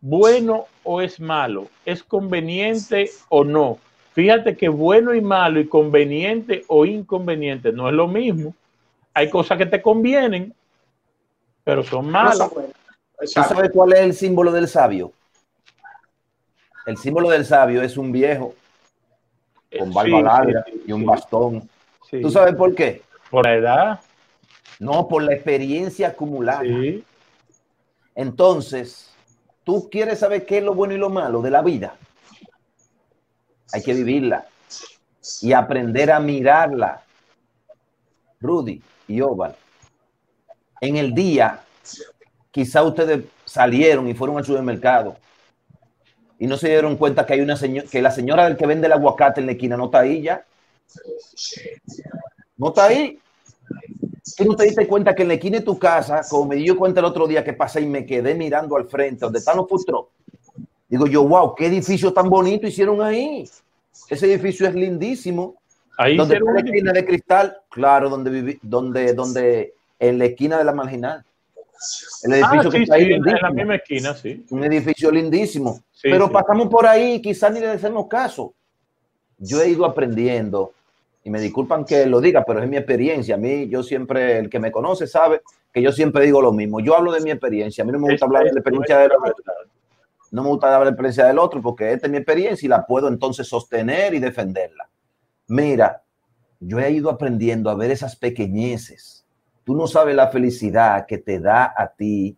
bueno 0.00 0.66
o 0.84 1.00
es 1.00 1.20
malo, 1.20 1.68
es 1.84 2.02
conveniente 2.02 3.10
o 3.28 3.44
no. 3.44 3.78
Fíjate 4.12 4.56
que 4.56 4.68
bueno 4.68 5.14
y 5.14 5.20
malo 5.20 5.58
y 5.60 5.68
conveniente 5.68 6.64
o 6.68 6.84
inconveniente 6.84 7.72
no 7.72 7.88
es 7.88 7.94
lo 7.94 8.08
mismo. 8.08 8.54
Hay 9.14 9.30
cosas 9.30 9.58
que 9.58 9.66
te 9.66 9.80
convienen, 9.80 10.54
pero 11.64 11.82
son 11.82 12.10
malas. 12.10 12.50
¿Tú 13.18 13.26
sabes 13.26 13.70
cuál 13.72 13.92
es 13.92 14.00
el 14.00 14.14
símbolo 14.14 14.52
del 14.52 14.68
sabio? 14.68 15.12
El 16.86 16.96
símbolo 16.96 17.30
del 17.30 17.44
sabio 17.44 17.82
es 17.82 17.96
un 17.96 18.10
viejo 18.10 18.54
con 19.78 19.92
barba 19.92 20.20
larga 20.20 20.64
y 20.86 20.92
un 20.92 21.06
bastón. 21.06 21.68
¿Tú 22.10 22.30
sabes 22.30 22.54
por 22.54 22.74
qué? 22.74 23.02
Por 23.30 23.46
la 23.46 23.54
edad. 23.54 24.00
No, 24.78 25.08
por 25.08 25.22
la 25.22 25.32
experiencia 25.32 26.08
acumulada. 26.08 26.64
Entonces, 28.14 29.11
¿tú 29.64 29.88
quieres 29.90 30.18
saber 30.18 30.46
qué 30.46 30.58
es 30.58 30.64
lo 30.64 30.74
bueno 30.74 30.94
y 30.94 30.98
lo 30.98 31.10
malo 31.10 31.42
de 31.42 31.50
la 31.50 31.62
vida? 31.62 31.96
Hay 33.72 33.82
que 33.82 33.94
vivirla 33.94 34.46
y 35.40 35.52
aprender 35.52 36.10
a 36.10 36.20
mirarla. 36.20 37.02
Rudy 38.40 38.82
y 39.06 39.20
Oval. 39.20 39.54
En 40.80 40.96
el 40.96 41.14
día 41.14 41.60
quizá 42.50 42.82
ustedes 42.82 43.24
salieron 43.44 44.08
y 44.08 44.14
fueron 44.14 44.36
al 44.38 44.44
supermercado 44.44 45.16
y 46.42 46.48
no 46.48 46.56
se 46.56 46.68
dieron 46.70 46.96
cuenta 46.96 47.24
que 47.24 47.34
hay 47.34 47.40
una 47.40 47.56
señora, 47.56 47.88
que 47.88 48.02
la 48.02 48.10
señora 48.10 48.46
del 48.46 48.56
que 48.56 48.66
vende 48.66 48.88
el 48.88 48.92
aguacate 48.92 49.40
en 49.40 49.46
la 49.46 49.52
esquina 49.52 49.76
no 49.76 49.84
está 49.84 50.00
ahí 50.00 50.22
ya. 50.22 50.44
No 52.56 52.70
está 52.70 52.86
ahí. 52.86 53.21
Tú 54.36 54.44
no 54.44 54.54
te 54.54 54.64
diste 54.64 54.86
cuenta 54.86 55.14
que 55.14 55.22
en 55.22 55.28
la 55.28 55.34
esquina 55.34 55.58
de 55.58 55.64
tu 55.64 55.78
casa, 55.78 56.22
como 56.28 56.46
me 56.46 56.56
dio 56.56 56.76
cuenta 56.76 57.00
el 57.00 57.06
otro 57.06 57.26
día 57.26 57.42
que 57.42 57.54
pasé 57.54 57.80
y 57.80 57.86
me 57.86 58.06
quedé 58.06 58.34
mirando 58.34 58.76
al 58.76 58.88
frente, 58.88 59.24
donde 59.24 59.40
están 59.40 59.56
los 59.56 59.68
futros. 59.68 60.06
Digo 60.88 61.06
yo, 61.06 61.26
wow, 61.26 61.54
qué 61.54 61.66
edificio 61.66 62.12
tan 62.12 62.28
bonito 62.28 62.66
hicieron 62.66 63.02
ahí. 63.02 63.48
Ese 64.08 64.26
edificio 64.32 64.68
es 64.68 64.74
lindísimo. 64.74 65.56
Ahí 65.98 66.16
donde 66.16 66.36
está 66.36 66.52
la 66.52 66.60
esquina 66.60 66.92
de 66.92 67.04
cristal, 67.04 67.56
claro, 67.68 68.08
donde 68.08 68.30
viví, 68.30 68.58
donde, 68.62 69.12
donde, 69.12 69.74
en 69.98 70.18
la 70.18 70.26
esquina 70.26 70.58
de 70.58 70.64
la 70.64 70.72
marginal. 70.72 71.24
El 72.22 72.34
edificio 72.34 72.68
ah, 72.68 72.70
que 72.70 72.82
está 72.82 72.94
ahí 72.94 73.12
en 73.12 73.22
la 73.22 73.50
misma 73.50 73.74
esquina, 73.74 74.14
sí. 74.14 74.46
Un 74.50 74.64
edificio 74.64 75.10
lindísimo. 75.10 75.82
Pero 76.02 76.30
pasamos 76.30 76.68
por 76.68 76.86
ahí 76.86 77.14
y 77.14 77.22
quizás 77.22 77.52
ni 77.52 77.60
le 77.60 77.68
hacemos 77.68 78.06
caso. 78.06 78.54
Yo 79.38 79.60
he 79.60 79.70
ido 79.70 79.84
aprendiendo, 79.84 80.72
y 81.24 81.30
me 81.30 81.40
disculpan 81.40 81.84
que 81.84 82.06
lo 82.06 82.20
diga, 82.20 82.44
pero 82.44 82.62
es 82.62 82.68
mi 82.68 82.76
experiencia. 82.76 83.36
A 83.36 83.38
mí, 83.38 83.68
yo 83.68 83.82
siempre, 83.82 84.38
el 84.38 84.50
que 84.50 84.58
me 84.58 84.72
conoce 84.72 85.06
sabe 85.06 85.42
que 85.72 85.80
yo 85.80 85.92
siempre 85.92 86.24
digo 86.24 86.42
lo 86.42 86.52
mismo. 86.52 86.80
Yo 86.80 86.96
hablo 86.96 87.12
de 87.12 87.20
mi 87.20 87.30
experiencia. 87.30 87.82
A 87.82 87.86
mí 87.86 87.92
no 87.92 87.98
me 87.98 88.10
gusta 88.10 88.26
hablar 88.26 88.44
de 88.44 88.52
la 88.52 88.60
experiencia 88.60 88.98
del 88.98 89.12
otro. 89.12 89.34
No 90.30 90.42
me 90.42 90.48
gusta 90.48 90.66
hablar 90.66 90.80
de 90.80 90.84
la 90.86 90.90
experiencia 90.90 91.26
del 91.26 91.38
otro 91.38 91.62
porque 91.62 91.92
esta 91.92 92.06
es 92.06 92.10
mi 92.10 92.18
experiencia 92.18 92.66
y 92.66 92.68
la 92.68 92.86
puedo 92.86 93.08
entonces 93.08 93.46
sostener 93.46 94.14
y 94.14 94.18
defenderla. 94.18 94.88
Mira, 95.48 96.02
yo 96.58 96.78
he 96.80 96.90
ido 96.90 97.10
aprendiendo 97.10 97.70
a 97.70 97.74
ver 97.74 97.90
esas 97.90 98.16
pequeñeces 98.16 99.22
Tú 99.64 99.76
no 99.76 99.86
sabes 99.86 100.16
la 100.16 100.28
felicidad 100.28 101.06
que 101.06 101.18
te 101.18 101.38
da 101.38 101.72
a 101.76 101.88
ti 101.88 102.36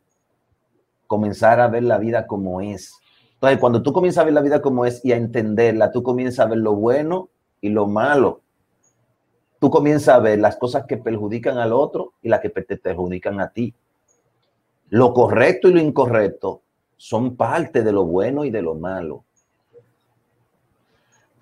comenzar 1.06 1.60
a 1.60 1.68
ver 1.68 1.84
la 1.84 1.98
vida 1.98 2.26
como 2.26 2.60
es. 2.60 2.92
Entonces, 3.34 3.58
cuando 3.58 3.82
tú 3.82 3.92
comienzas 3.92 4.22
a 4.22 4.24
ver 4.24 4.34
la 4.34 4.42
vida 4.42 4.60
como 4.60 4.84
es 4.84 5.02
y 5.04 5.12
a 5.12 5.16
entenderla, 5.16 5.90
tú 5.90 6.02
comienzas 6.02 6.40
a 6.40 6.48
ver 6.48 6.58
lo 6.58 6.74
bueno 6.74 7.30
y 7.60 7.70
lo 7.70 7.86
malo. 7.86 8.42
Tú 9.64 9.70
comienzas 9.70 10.16
a 10.16 10.18
ver 10.18 10.40
las 10.40 10.56
cosas 10.56 10.84
que 10.86 10.98
perjudican 10.98 11.56
al 11.56 11.72
otro 11.72 12.12
y 12.20 12.28
las 12.28 12.40
que 12.40 12.50
te 12.50 12.76
perjudican 12.76 13.40
a 13.40 13.48
ti. 13.48 13.72
Lo 14.90 15.14
correcto 15.14 15.70
y 15.70 15.72
lo 15.72 15.80
incorrecto 15.80 16.60
son 16.98 17.34
parte 17.34 17.82
de 17.82 17.90
lo 17.90 18.04
bueno 18.04 18.44
y 18.44 18.50
de 18.50 18.60
lo 18.60 18.74
malo. 18.74 19.24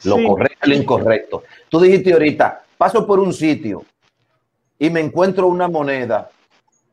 Lo 0.05 0.25
correcto 0.25 0.67
y 0.67 0.71
lo 0.71 0.77
incorrecto. 0.77 1.43
Tú 1.69 1.81
dijiste 1.81 2.13
ahorita, 2.13 2.63
paso 2.79 3.05
por 3.05 3.19
un 3.19 3.33
sitio 3.33 3.83
y 4.79 4.89
me 4.89 5.01
encuentro 5.01 5.49
una 5.49 5.67
moneda, 5.67 6.31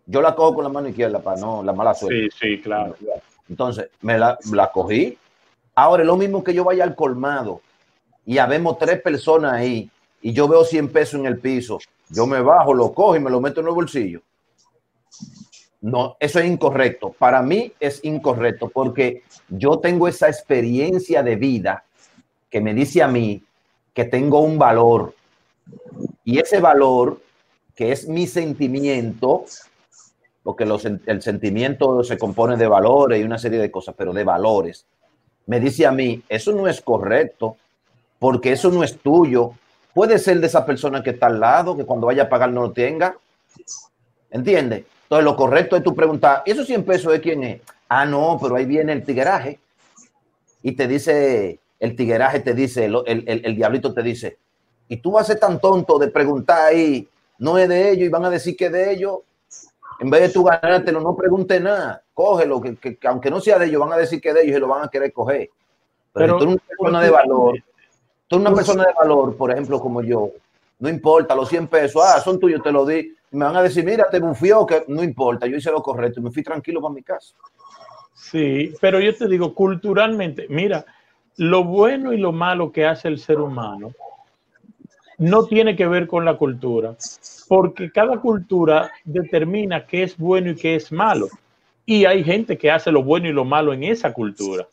yo 0.07 0.23
la 0.23 0.33
cojo 0.33 0.55
con 0.55 0.63
la 0.63 0.71
mano 0.71 0.87
izquierda 0.87 1.19
para 1.19 1.39
no 1.39 1.61
la 1.61 1.73
mala 1.73 1.93
suerte. 1.93 2.29
Sí, 2.31 2.55
sí, 2.55 2.61
claro. 2.63 2.95
Entonces, 3.47 3.91
me 4.01 4.17
la, 4.17 4.35
la 4.51 4.71
cogí. 4.71 5.15
Ahora 5.75 6.01
es 6.01 6.07
lo 6.07 6.17
mismo 6.17 6.43
que 6.43 6.55
yo 6.55 6.63
vaya 6.63 6.83
al 6.83 6.95
colmado 6.95 7.61
y 8.25 8.39
habemos 8.39 8.79
tres 8.79 8.99
personas 8.99 9.53
ahí 9.53 9.91
y 10.21 10.33
yo 10.33 10.47
veo 10.47 10.63
100 10.63 10.89
pesos 10.89 11.19
en 11.19 11.25
el 11.25 11.39
piso. 11.39 11.79
Yo 12.09 12.25
me 12.25 12.41
bajo, 12.41 12.73
lo 12.73 12.93
cojo 12.93 13.15
y 13.15 13.19
me 13.19 13.29
lo 13.29 13.39
meto 13.39 13.61
en 13.61 13.67
el 13.67 13.73
bolsillo. 13.73 14.21
No, 15.81 16.17
eso 16.19 16.39
es 16.39 16.45
incorrecto. 16.45 17.15
Para 17.17 17.41
mí 17.41 17.71
es 17.79 18.03
incorrecto 18.03 18.69
porque 18.69 19.23
yo 19.47 19.79
tengo 19.79 20.07
esa 20.07 20.27
experiencia 20.27 21.23
de 21.23 21.35
vida 21.35 21.83
que 22.49 22.59
me 22.59 22.73
dice 22.73 23.01
a 23.01 23.07
mí 23.07 23.41
que 23.93 24.05
tengo 24.05 24.41
un 24.41 24.57
valor 24.57 25.13
y 26.25 26.39
ese 26.39 26.59
valor 26.59 27.21
que 27.75 27.91
es 27.93 28.07
mi 28.07 28.27
sentimiento, 28.27 29.45
porque 30.43 30.65
el 31.05 31.21
sentimiento 31.21 32.03
se 32.03 32.17
compone 32.17 32.57
de 32.57 32.67
valores 32.67 33.21
y 33.21 33.23
una 33.23 33.37
serie 33.37 33.59
de 33.59 33.71
cosas, 33.71 33.95
pero 33.97 34.11
de 34.11 34.23
valores, 34.25 34.85
me 35.45 35.59
dice 35.59 35.85
a 35.85 35.91
mí, 35.91 36.21
eso 36.27 36.51
no 36.51 36.67
es 36.67 36.81
correcto, 36.81 37.55
porque 38.19 38.51
eso 38.51 38.69
no 38.69 38.83
es 38.83 38.99
tuyo. 38.99 39.53
Puede 39.93 40.19
ser 40.19 40.39
de 40.39 40.47
esa 40.47 40.65
persona 40.65 41.03
que 41.03 41.11
está 41.11 41.27
al 41.27 41.39
lado, 41.39 41.75
que 41.75 41.85
cuando 41.85 42.07
vaya 42.07 42.23
a 42.23 42.29
pagar 42.29 42.51
no 42.51 42.61
lo 42.61 42.71
tenga. 42.71 43.17
¿Entiendes? 44.31 44.85
Entonces 45.03 45.25
lo 45.25 45.35
correcto 45.35 45.75
es 45.75 45.83
tu 45.83 45.95
preguntar, 45.95 46.43
¿y 46.45 46.51
esos 46.51 46.67
100 46.67 46.83
pesos 46.83 47.11
de 47.11 47.19
quién 47.19 47.43
es? 47.43 47.61
Ah, 47.87 48.05
no, 48.05 48.37
pero 48.41 48.55
ahí 48.55 48.65
viene 48.65 48.93
el 48.93 49.03
tigueraje. 49.03 49.59
Y 50.61 50.73
te 50.73 50.87
dice, 50.87 51.59
el 51.79 51.95
tigueraje 51.95 52.41
te 52.41 52.53
dice, 52.53 52.85
el, 52.85 52.95
el, 53.05 53.41
el 53.43 53.55
diablito 53.55 53.93
te 53.93 54.03
dice, 54.03 54.37
y 54.87 54.97
tú 54.97 55.13
vas 55.13 55.23
a 55.23 55.33
ser 55.33 55.39
tan 55.39 55.59
tonto 55.59 55.97
de 55.97 56.09
preguntar 56.09 56.67
ahí 56.67 57.07
no 57.39 57.57
es 57.57 57.69
de 57.69 57.91
ellos 57.91 58.05
y 58.05 58.09
van 58.09 58.25
a 58.25 58.29
decir 58.29 58.55
que 58.55 58.65
es 58.65 58.71
de 58.71 58.91
ellos. 58.91 59.19
En 59.99 60.09
vez 60.09 60.21
de 60.21 60.29
tú 60.29 60.43
ganártelo, 60.43 61.01
no 61.01 61.15
pregunte 61.15 61.59
nada. 61.59 62.03
Cógelo, 62.13 62.61
que, 62.61 62.75
que, 62.75 62.97
aunque 63.07 63.31
no 63.31 63.39
sea 63.39 63.57
de 63.57 63.65
ellos, 63.65 63.81
van 63.81 63.93
a 63.93 63.97
decir 63.97 64.21
que 64.21 64.33
de 64.33 64.43
ellos 64.43 64.57
y 64.57 64.59
lo 64.59 64.67
van 64.67 64.83
a 64.83 64.89
querer 64.89 65.11
coger. 65.11 65.49
Pero, 66.13 66.37
tú 66.37 66.43
eres 66.43 66.55
una 66.55 66.63
persona 66.67 67.01
de 67.01 67.09
valor, 67.09 67.63
tú 68.29 68.35
eres 68.35 68.47
una 68.47 68.55
persona 68.55 68.85
de 68.85 68.93
valor, 68.93 69.35
por 69.35 69.51
ejemplo, 69.51 69.79
como 69.79 70.01
yo, 70.01 70.29
no 70.79 70.87
importa, 70.87 71.35
los 71.35 71.49
100 71.49 71.67
pesos, 71.67 72.01
ah, 72.05 72.21
son 72.21 72.39
tuyos, 72.39 72.63
te 72.63 72.71
lo 72.71 72.85
di. 72.85 73.13
Me 73.31 73.45
van 73.45 73.57
a 73.57 73.63
decir, 73.63 73.83
mira, 73.83 74.07
te 74.09 74.19
bufió, 74.19 74.65
que 74.65 74.85
no 74.87 75.03
importa, 75.03 75.45
yo 75.45 75.57
hice 75.57 75.71
lo 75.71 75.81
correcto 75.81 76.19
y 76.19 76.23
me 76.23 76.31
fui 76.31 76.43
tranquilo 76.43 76.81
para 76.81 76.93
mi 76.93 77.03
casa. 77.03 77.33
Sí, 78.13 78.73
pero 78.79 78.99
yo 78.99 79.15
te 79.15 79.27
digo, 79.27 79.53
culturalmente, 79.53 80.45
mira, 80.49 80.85
lo 81.37 81.63
bueno 81.63 82.13
y 82.13 82.17
lo 82.17 82.31
malo 82.31 82.71
que 82.71 82.85
hace 82.85 83.07
el 83.07 83.19
ser 83.19 83.39
humano 83.39 83.91
no 85.17 85.45
tiene 85.45 85.75
que 85.75 85.87
ver 85.87 86.07
con 86.07 86.23
la 86.23 86.37
cultura, 86.37 86.95
porque 87.47 87.91
cada 87.91 88.19
cultura 88.19 88.91
determina 89.03 89.85
qué 89.85 90.03
es 90.03 90.17
bueno 90.17 90.51
y 90.51 90.55
qué 90.55 90.75
es 90.75 90.91
malo. 90.91 91.27
Y 91.85 92.05
hay 92.05 92.23
gente 92.23 92.57
que 92.57 92.69
hace 92.69 92.91
lo 92.91 93.03
bueno 93.03 93.27
y 93.27 93.33
lo 93.33 93.43
malo 93.43 93.73
en 93.73 93.83
esa 93.83 94.13
cultura. 94.13 94.67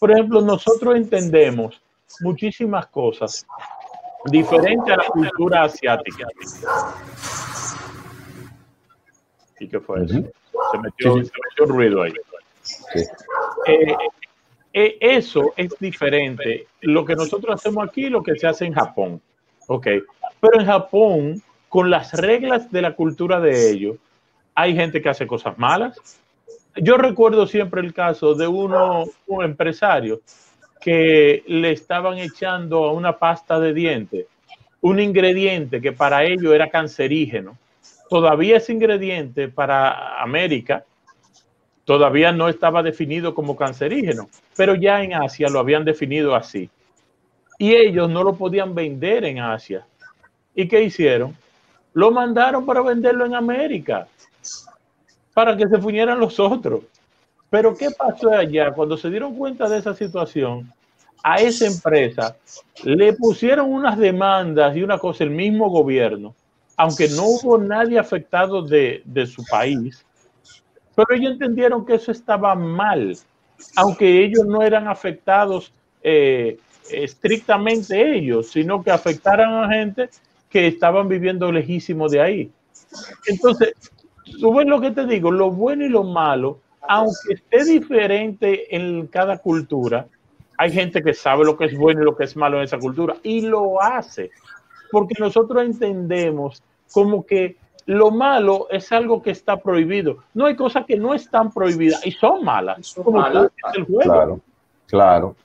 Por 0.00 0.12
ejemplo, 0.12 0.40
nosotros 0.40 0.96
entendemos 0.96 1.80
muchísimas 2.20 2.86
cosas 2.86 3.46
diferentes 4.26 4.92
a 4.92 4.96
la 4.96 5.06
cultura 5.06 5.64
asiática. 5.64 6.26
¿Y 9.58 9.68
qué 9.68 9.80
fue 9.80 10.04
eso? 10.04 10.14
Se 10.72 10.78
metió, 10.78 11.24
se 11.24 11.64
ruido 11.64 12.02
ahí. 12.02 12.12
Eh, 13.66 13.96
eh, 14.72 14.98
eso 15.00 15.52
es 15.56 15.74
diferente. 15.80 16.66
Lo 16.82 17.04
que 17.04 17.14
nosotros 17.14 17.54
hacemos 17.54 17.88
aquí, 17.88 18.08
lo 18.08 18.22
que 18.22 18.36
se 18.36 18.46
hace 18.46 18.66
en 18.66 18.74
Japón. 18.74 19.20
Ok. 19.68 19.86
Pero 20.40 20.60
en 20.60 20.66
Japón, 20.66 21.42
con 21.68 21.90
las 21.90 22.12
reglas 22.12 22.70
de 22.70 22.82
la 22.82 22.94
cultura 22.94 23.40
de 23.40 23.70
ellos, 23.70 23.96
hay 24.54 24.74
gente 24.74 25.00
que 25.00 25.08
hace 25.08 25.26
cosas 25.26 25.58
malas. 25.58 26.20
Yo 26.76 26.96
recuerdo 26.98 27.46
siempre 27.46 27.80
el 27.80 27.94
caso 27.94 28.34
de 28.34 28.46
uno, 28.46 29.04
un 29.26 29.44
empresario 29.44 30.20
que 30.80 31.42
le 31.46 31.72
estaban 31.72 32.18
echando 32.18 32.84
a 32.84 32.92
una 32.92 33.18
pasta 33.18 33.58
de 33.58 33.72
dientes 33.72 34.26
un 34.80 35.00
ingrediente 35.00 35.80
que 35.80 35.90
para 35.90 36.24
ellos 36.24 36.54
era 36.54 36.70
cancerígeno. 36.70 37.58
Todavía 38.08 38.58
ese 38.58 38.72
ingrediente 38.72 39.48
para 39.48 40.22
América 40.22 40.84
todavía 41.84 42.30
no 42.30 42.48
estaba 42.48 42.84
definido 42.84 43.34
como 43.34 43.56
cancerígeno, 43.56 44.28
pero 44.56 44.76
ya 44.76 45.02
en 45.02 45.14
Asia 45.14 45.48
lo 45.48 45.58
habían 45.58 45.84
definido 45.84 46.36
así. 46.36 46.70
Y 47.58 47.74
ellos 47.74 48.08
no 48.08 48.22
lo 48.22 48.36
podían 48.36 48.76
vender 48.76 49.24
en 49.24 49.40
Asia. 49.40 49.84
¿Y 50.54 50.68
qué 50.68 50.82
hicieron? 50.82 51.36
Lo 51.92 52.12
mandaron 52.12 52.64
para 52.64 52.80
venderlo 52.82 53.26
en 53.26 53.34
América, 53.34 54.06
para 55.34 55.56
que 55.56 55.66
se 55.66 55.78
fuñeran 55.78 56.20
los 56.20 56.38
otros. 56.38 56.82
Pero 57.50 57.76
¿qué 57.76 57.90
pasó 57.90 58.30
allá? 58.30 58.72
Cuando 58.72 58.96
se 58.96 59.10
dieron 59.10 59.36
cuenta 59.36 59.68
de 59.68 59.78
esa 59.78 59.94
situación, 59.94 60.72
a 61.22 61.36
esa 61.36 61.66
empresa 61.66 62.36
le 62.84 63.12
pusieron 63.14 63.72
unas 63.72 63.98
demandas 63.98 64.76
y 64.76 64.82
una 64.82 64.98
cosa, 64.98 65.24
el 65.24 65.30
mismo 65.30 65.68
gobierno, 65.70 66.34
aunque 66.76 67.08
no 67.08 67.24
hubo 67.24 67.58
nadie 67.58 67.98
afectado 67.98 68.62
de, 68.62 69.02
de 69.04 69.26
su 69.26 69.44
país, 69.44 70.04
pero 70.94 71.08
ellos 71.14 71.32
entendieron 71.32 71.84
que 71.84 71.94
eso 71.94 72.12
estaba 72.12 72.54
mal, 72.54 73.16
aunque 73.76 74.24
ellos 74.24 74.46
no 74.46 74.62
eran 74.62 74.88
afectados 74.88 75.72
eh, 76.02 76.58
estrictamente 76.90 78.16
ellos, 78.16 78.50
sino 78.50 78.82
que 78.82 78.90
afectaran 78.90 79.64
a 79.64 79.68
gente 79.68 80.08
que 80.48 80.66
estaban 80.68 81.08
viviendo 81.08 81.50
lejísimo 81.50 82.08
de 82.08 82.20
ahí. 82.20 82.50
Entonces, 83.26 83.74
tú 84.40 84.60
lo 84.60 84.80
que 84.80 84.92
te 84.92 85.06
digo, 85.06 85.30
lo 85.30 85.50
bueno 85.50 85.84
y 85.84 85.88
lo 85.88 86.04
malo, 86.04 86.60
aunque 86.82 87.34
esté 87.34 87.64
diferente 87.64 88.74
en 88.74 89.06
cada 89.06 89.38
cultura, 89.38 90.06
hay 90.58 90.72
gente 90.72 91.02
que 91.02 91.14
sabe 91.14 91.44
lo 91.44 91.56
que 91.56 91.66
es 91.66 91.76
bueno 91.76 92.02
y 92.02 92.04
lo 92.04 92.16
que 92.16 92.24
es 92.24 92.36
malo 92.36 92.58
en 92.58 92.64
esa 92.64 92.78
cultura 92.78 93.16
y 93.22 93.42
lo 93.42 93.80
hace, 93.80 94.30
porque 94.90 95.14
nosotros 95.18 95.62
entendemos 95.62 96.62
como 96.92 97.26
que 97.26 97.56
lo 97.86 98.10
malo 98.10 98.66
es 98.70 98.90
algo 98.90 99.22
que 99.22 99.30
está 99.30 99.58
prohibido. 99.58 100.18
No 100.34 100.46
hay 100.46 100.56
cosas 100.56 100.86
que 100.86 100.96
no 100.96 101.14
están 101.14 101.52
prohibidas 101.52 102.04
y 102.04 102.10
son 102.12 102.44
malas. 102.44 102.94
como 102.94 103.24
el 103.24 103.84
juego. 103.84 104.00
Claro, 104.00 104.40
claro. 104.86 105.36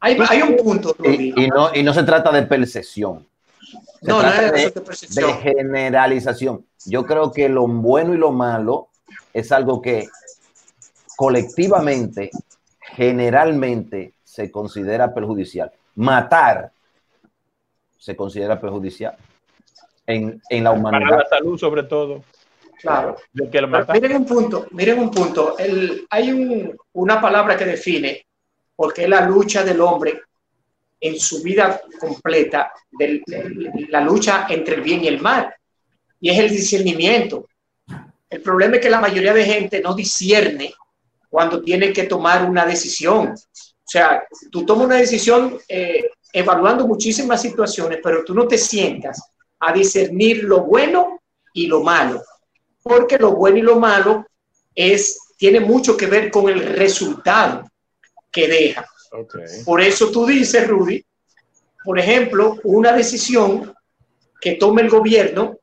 Hay, 0.00 0.42
un 0.42 0.56
punto. 0.56 0.96
Y, 1.04 1.46
no, 1.46 1.72
y 1.72 1.84
no 1.84 1.94
se 1.94 2.02
trata 2.02 2.32
de 2.32 2.42
percepción. 2.42 3.24
no, 4.00 4.20
no 4.20 4.28
es 4.28 4.74
de, 4.74 5.22
de 5.22 5.32
generalización. 5.34 6.66
Yo 6.86 7.06
creo 7.06 7.30
que 7.30 7.48
lo 7.48 7.68
bueno 7.68 8.12
y 8.12 8.18
lo 8.18 8.32
malo 8.32 8.88
es 9.32 9.52
algo 9.52 9.80
que 9.80 10.08
colectivamente, 11.16 12.30
generalmente, 12.80 14.14
se 14.24 14.50
considera 14.50 15.12
perjudicial. 15.12 15.70
Matar 15.96 16.72
se 17.98 18.16
considera 18.16 18.60
perjudicial 18.60 19.16
en, 20.06 20.40
en 20.48 20.64
la 20.64 20.72
humanidad. 20.72 21.10
Para 21.10 21.22
la 21.22 21.28
salud, 21.28 21.58
sobre 21.58 21.84
todo. 21.84 22.24
Claro. 22.80 23.16
miren 23.92 24.16
un 24.16 24.26
punto, 24.26 24.66
miren 24.72 24.98
un 24.98 25.10
punto. 25.10 25.56
El, 25.56 26.04
hay 26.10 26.32
un, 26.32 26.76
una 26.94 27.20
palabra 27.20 27.56
que 27.56 27.64
define 27.64 28.26
porque 28.74 29.04
es 29.04 29.08
la 29.08 29.20
lucha 29.20 29.62
del 29.62 29.80
hombre 29.80 30.22
en 31.00 31.18
su 31.18 31.42
vida 31.42 31.80
completa, 32.00 32.72
de, 32.90 33.22
la 33.88 34.00
lucha 34.00 34.46
entre 34.48 34.76
el 34.76 34.80
bien 34.80 35.04
y 35.04 35.08
el 35.08 35.20
mal, 35.20 35.54
y 36.20 36.30
es 36.30 36.38
el 36.38 36.50
discernimiento. 36.50 37.48
El 38.28 38.40
problema 38.40 38.76
es 38.76 38.82
que 38.82 38.90
la 38.90 39.00
mayoría 39.00 39.32
de 39.32 39.44
gente 39.44 39.80
no 39.80 39.94
discierne 39.94 40.72
cuando 41.32 41.62
tiene 41.62 41.94
que 41.94 42.02
tomar 42.02 42.44
una 42.44 42.66
decisión. 42.66 43.28
O 43.28 43.86
sea, 43.86 44.22
tú 44.50 44.66
tomas 44.66 44.84
una 44.84 44.96
decisión 44.96 45.58
eh, 45.66 46.10
evaluando 46.30 46.86
muchísimas 46.86 47.40
situaciones, 47.40 48.00
pero 48.02 48.22
tú 48.22 48.34
no 48.34 48.46
te 48.46 48.58
sientas 48.58 49.18
a 49.58 49.72
discernir 49.72 50.44
lo 50.44 50.60
bueno 50.60 51.22
y 51.54 51.68
lo 51.68 51.82
malo, 51.82 52.22
porque 52.82 53.16
lo 53.16 53.32
bueno 53.32 53.56
y 53.56 53.62
lo 53.62 53.76
malo 53.76 54.26
es, 54.74 55.18
tiene 55.38 55.60
mucho 55.60 55.96
que 55.96 56.06
ver 56.06 56.30
con 56.30 56.50
el 56.50 56.66
resultado 56.76 57.66
que 58.30 58.46
deja. 58.46 58.86
Por 59.64 59.80
eso 59.80 60.10
tú 60.10 60.26
dices, 60.26 60.68
Rudy, 60.68 61.02
por 61.82 61.98
ejemplo, 61.98 62.58
una 62.64 62.92
decisión 62.92 63.72
que 64.38 64.56
tome 64.56 64.82
el 64.82 64.90
gobierno 64.90 65.56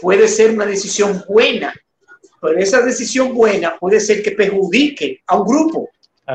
puede 0.00 0.26
ser 0.26 0.50
una 0.50 0.66
decisión 0.66 1.24
buena, 1.28 1.72
pero 2.42 2.58
esa 2.58 2.82
decisión 2.82 3.32
buena 3.32 3.78
puede 3.78 4.00
ser 4.00 4.20
que 4.20 4.32
perjudique 4.32 5.20
a 5.28 5.38
un 5.38 5.46
grupo. 5.46 5.90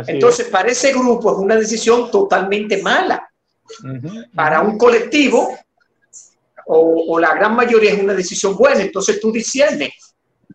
Entonces, 0.08 0.48
para 0.48 0.70
ese 0.70 0.94
grupo 0.94 1.34
es 1.34 1.38
una 1.38 1.58
decisión 1.58 2.10
totalmente 2.10 2.82
mala. 2.82 3.30
Para 4.34 4.62
un 4.62 4.78
colectivo 4.78 5.54
o, 6.66 7.20
la 7.20 7.36
gran 7.36 7.58
mayoría 7.58 7.92
es 7.92 8.02
una 8.02 8.14
decisión 8.14 8.56
buena. 8.56 8.82
Entonces 8.82 9.20
tú 9.20 9.34
discernes 9.34 9.90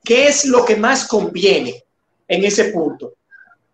qué 0.03 0.29
es 0.29 0.47
lo 0.47 0.65
que 0.65 0.77
más 0.77 1.07
conviene 1.07 1.85
en 2.27 2.45
ese 2.45 2.67
punto. 2.71 3.13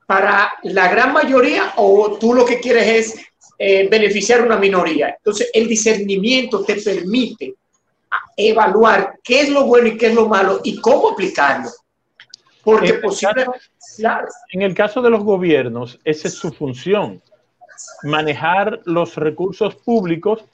Para 0.04 0.50
la 0.64 0.88
gran 0.88 1.12
mayoría 1.12 1.74
o 1.76 2.18
tú 2.18 2.34
lo 2.34 2.44
que 2.44 2.58
quieres 2.58 2.86
es 2.88 3.24
eh, 3.56 3.88
beneficiar 3.88 4.40
a 4.40 4.44
una 4.44 4.58
minoría. 4.58 5.14
Entonces 5.16 5.48
el 5.52 5.68
discernimiento 5.68 6.64
te 6.64 6.74
permite 6.74 7.54
evaluar 8.38 9.18
qué 9.22 9.40
es 9.42 9.50
lo 9.50 9.64
bueno 9.64 9.88
y 9.88 9.98
qué 9.98 10.06
es 10.06 10.14
lo 10.14 10.28
malo 10.28 10.60
y 10.62 10.80
cómo 10.80 11.10
aplicarlo. 11.10 11.68
Porque 12.62 12.94
posible, 12.94 13.46
En 14.50 14.62
el 14.62 14.74
caso 14.74 15.02
de 15.02 15.10
los 15.10 15.24
gobiernos, 15.24 15.98
esa 16.04 16.28
es 16.28 16.34
su 16.34 16.52
función, 16.52 17.20
manejar 18.04 18.80
los 18.84 19.16
recursos 19.16 19.74
públicos 19.74 20.44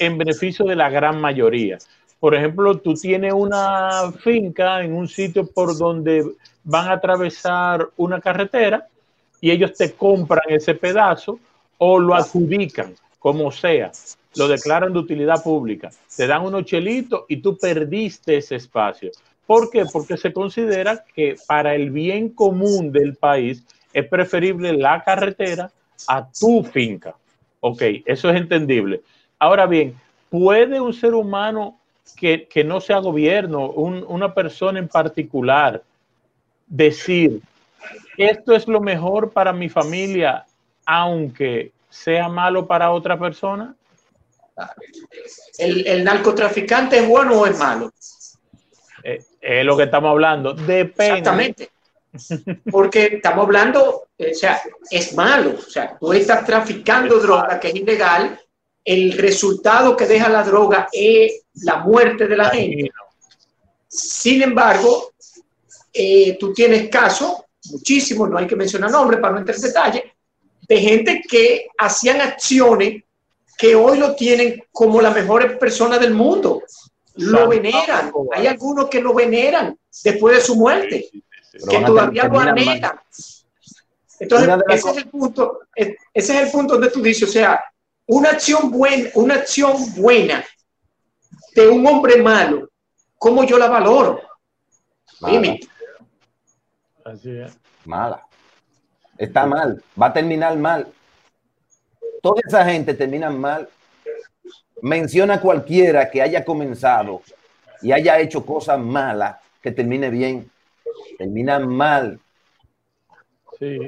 en 0.00 0.18
beneficio 0.18 0.64
de 0.64 0.76
la 0.76 0.90
gran 0.90 1.20
mayoría. 1.20 1.78
Por 2.18 2.34
ejemplo, 2.34 2.78
tú 2.78 2.94
tienes 2.94 3.32
una 3.32 4.10
finca 4.24 4.82
en 4.82 4.92
un 4.94 5.06
sitio 5.06 5.46
por 5.46 5.76
donde 5.76 6.24
van 6.64 6.88
a 6.88 6.94
atravesar 6.94 7.88
una 7.96 8.20
carretera 8.20 8.88
y 9.40 9.50
ellos 9.52 9.74
te 9.74 9.92
compran 9.92 10.42
ese 10.48 10.74
pedazo 10.74 11.38
o 11.78 12.00
lo 12.00 12.14
adjudican, 12.14 12.94
como 13.20 13.52
sea, 13.52 13.92
lo 14.36 14.48
declaran 14.48 14.92
de 14.92 14.98
utilidad 14.98 15.42
pública, 15.42 15.90
te 16.16 16.26
dan 16.26 16.44
unos 16.44 16.64
chelitos 16.64 17.24
y 17.28 17.38
tú 17.38 17.56
perdiste 17.56 18.36
ese 18.36 18.56
espacio. 18.56 19.10
¿Por 19.46 19.70
qué? 19.70 19.84
Porque 19.90 20.16
se 20.16 20.32
considera 20.32 21.04
que 21.14 21.36
para 21.46 21.74
el 21.74 21.90
bien 21.90 22.28
común 22.28 22.92
del 22.92 23.16
país 23.16 23.64
es 23.92 24.06
preferible 24.06 24.74
la 24.74 25.02
carretera 25.02 25.70
a 26.06 26.28
tu 26.30 26.62
finca. 26.62 27.14
Ok, 27.60 27.82
eso 28.04 28.30
es 28.30 28.36
entendible. 28.36 29.00
Ahora 29.38 29.66
bien, 29.66 29.94
¿puede 30.28 30.80
un 30.80 30.92
ser 30.92 31.14
humano 31.14 31.78
que, 32.16 32.48
no 32.64 32.80
sea 32.80 32.98
gobierno, 32.98 33.70
una 33.70 34.34
persona 34.34 34.78
en 34.78 34.88
particular, 34.88 35.82
decir, 36.66 37.40
esto 38.16 38.54
es 38.54 38.68
lo 38.68 38.80
mejor 38.80 39.32
para 39.32 39.52
mi 39.52 39.68
familia, 39.68 40.44
aunque 40.84 41.72
sea 41.88 42.28
malo 42.28 42.66
para 42.66 42.90
otra 42.90 43.18
persona? 43.18 43.74
¿El, 45.58 46.04
narcotraficante 46.04 46.98
es 46.98 47.08
bueno 47.08 47.40
o 47.40 47.46
es 47.46 47.58
malo? 47.58 47.92
Eh, 49.02 49.24
es 49.40 49.64
lo 49.64 49.76
que 49.76 49.84
estamos 49.84 50.10
hablando. 50.10 50.54
Depende. 50.54 51.18
Exactamente. 51.18 51.70
Porque 52.70 53.06
estamos 53.14 53.44
hablando, 53.44 54.08
o 54.18 54.34
sea, 54.34 54.60
es 54.90 55.14
malo. 55.14 55.54
O 55.58 55.70
sea, 55.70 55.96
tú 55.98 56.12
estás 56.12 56.44
traficando 56.44 57.18
droga 57.18 57.60
que 57.60 57.68
es 57.68 57.74
ilegal. 57.74 58.40
El 58.84 59.12
resultado 59.18 59.96
que 59.96 60.06
deja 60.06 60.28
la 60.28 60.42
droga 60.42 60.88
es 60.92 61.42
la 61.62 61.78
muerte 61.78 62.26
de 62.26 62.36
la 62.36 62.50
gente. 62.50 62.90
Sin 63.86 64.42
embargo, 64.42 65.12
eh, 65.92 66.36
tú 66.38 66.52
tienes 66.52 66.88
casos, 66.88 67.32
muchísimos, 67.70 68.30
no 68.30 68.38
hay 68.38 68.46
que 68.46 68.56
mencionar 68.56 68.90
nombres 68.90 69.20
para 69.20 69.34
no 69.34 69.40
entrar 69.40 69.56
en 69.56 69.62
detalle, 69.62 70.14
de 70.68 70.80
gente 70.80 71.22
que 71.28 71.68
hacían 71.78 72.20
acciones 72.20 73.02
que 73.58 73.74
hoy 73.74 73.98
lo 73.98 74.14
tienen 74.14 74.62
como 74.70 75.02
las 75.02 75.14
mejores 75.14 75.58
personas 75.58 75.98
del 75.98 76.14
mundo. 76.14 76.62
Lo 77.16 77.48
veneran. 77.48 78.12
Hay 78.32 78.46
algunos 78.46 78.88
que 78.88 79.02
lo 79.02 79.12
veneran 79.12 79.76
después 80.04 80.36
de 80.36 80.42
su 80.42 80.54
muerte, 80.54 81.10
que 81.68 81.80
todavía 81.80 82.28
lo 82.28 82.38
anhelan. 82.38 83.00
Entonces, 84.20 84.48
ese 84.68 84.90
es 84.90 84.96
el 84.98 85.08
punto, 85.08 85.60
ese 85.74 85.96
es 86.14 86.30
el 86.30 86.50
punto 86.52 86.74
donde 86.74 86.90
tú 86.90 87.02
dices, 87.02 87.28
o 87.28 87.32
sea, 87.32 87.60
una 88.06 88.30
acción 88.30 88.70
buena, 88.70 89.10
una 89.14 89.34
acción 89.34 89.74
buena 89.96 90.44
de 91.54 91.68
un 91.68 91.84
hombre 91.86 92.22
malo, 92.22 92.70
¿cómo 93.16 93.42
yo 93.44 93.58
la 93.58 93.68
valoro? 93.68 94.20
Mala. 95.20 95.56
Mala. 97.84 98.22
Está 99.16 99.46
mal, 99.46 99.82
va 100.00 100.06
a 100.06 100.12
terminar 100.12 100.56
mal. 100.56 100.92
Toda 102.22 102.40
esa 102.46 102.64
gente 102.64 102.94
termina 102.94 103.30
mal. 103.30 103.68
Menciona 104.82 105.40
cualquiera 105.40 106.10
que 106.10 106.22
haya 106.22 106.44
comenzado 106.44 107.22
y 107.82 107.92
haya 107.92 108.18
hecho 108.18 108.44
cosas 108.44 108.78
malas 108.78 109.36
que 109.62 109.72
termine 109.72 110.10
bien. 110.10 110.50
Termina 111.16 111.58
mal. 111.58 112.18
Sí, 113.58 113.78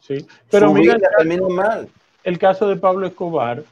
sí. 0.00 0.26
Pero 0.50 0.72
mira, 0.72 0.98
termina 1.16 1.48
mal. 1.48 1.88
El 2.24 2.38
caso 2.38 2.68
de 2.68 2.76
Pablo 2.76 3.06
Escobar, 3.06 3.62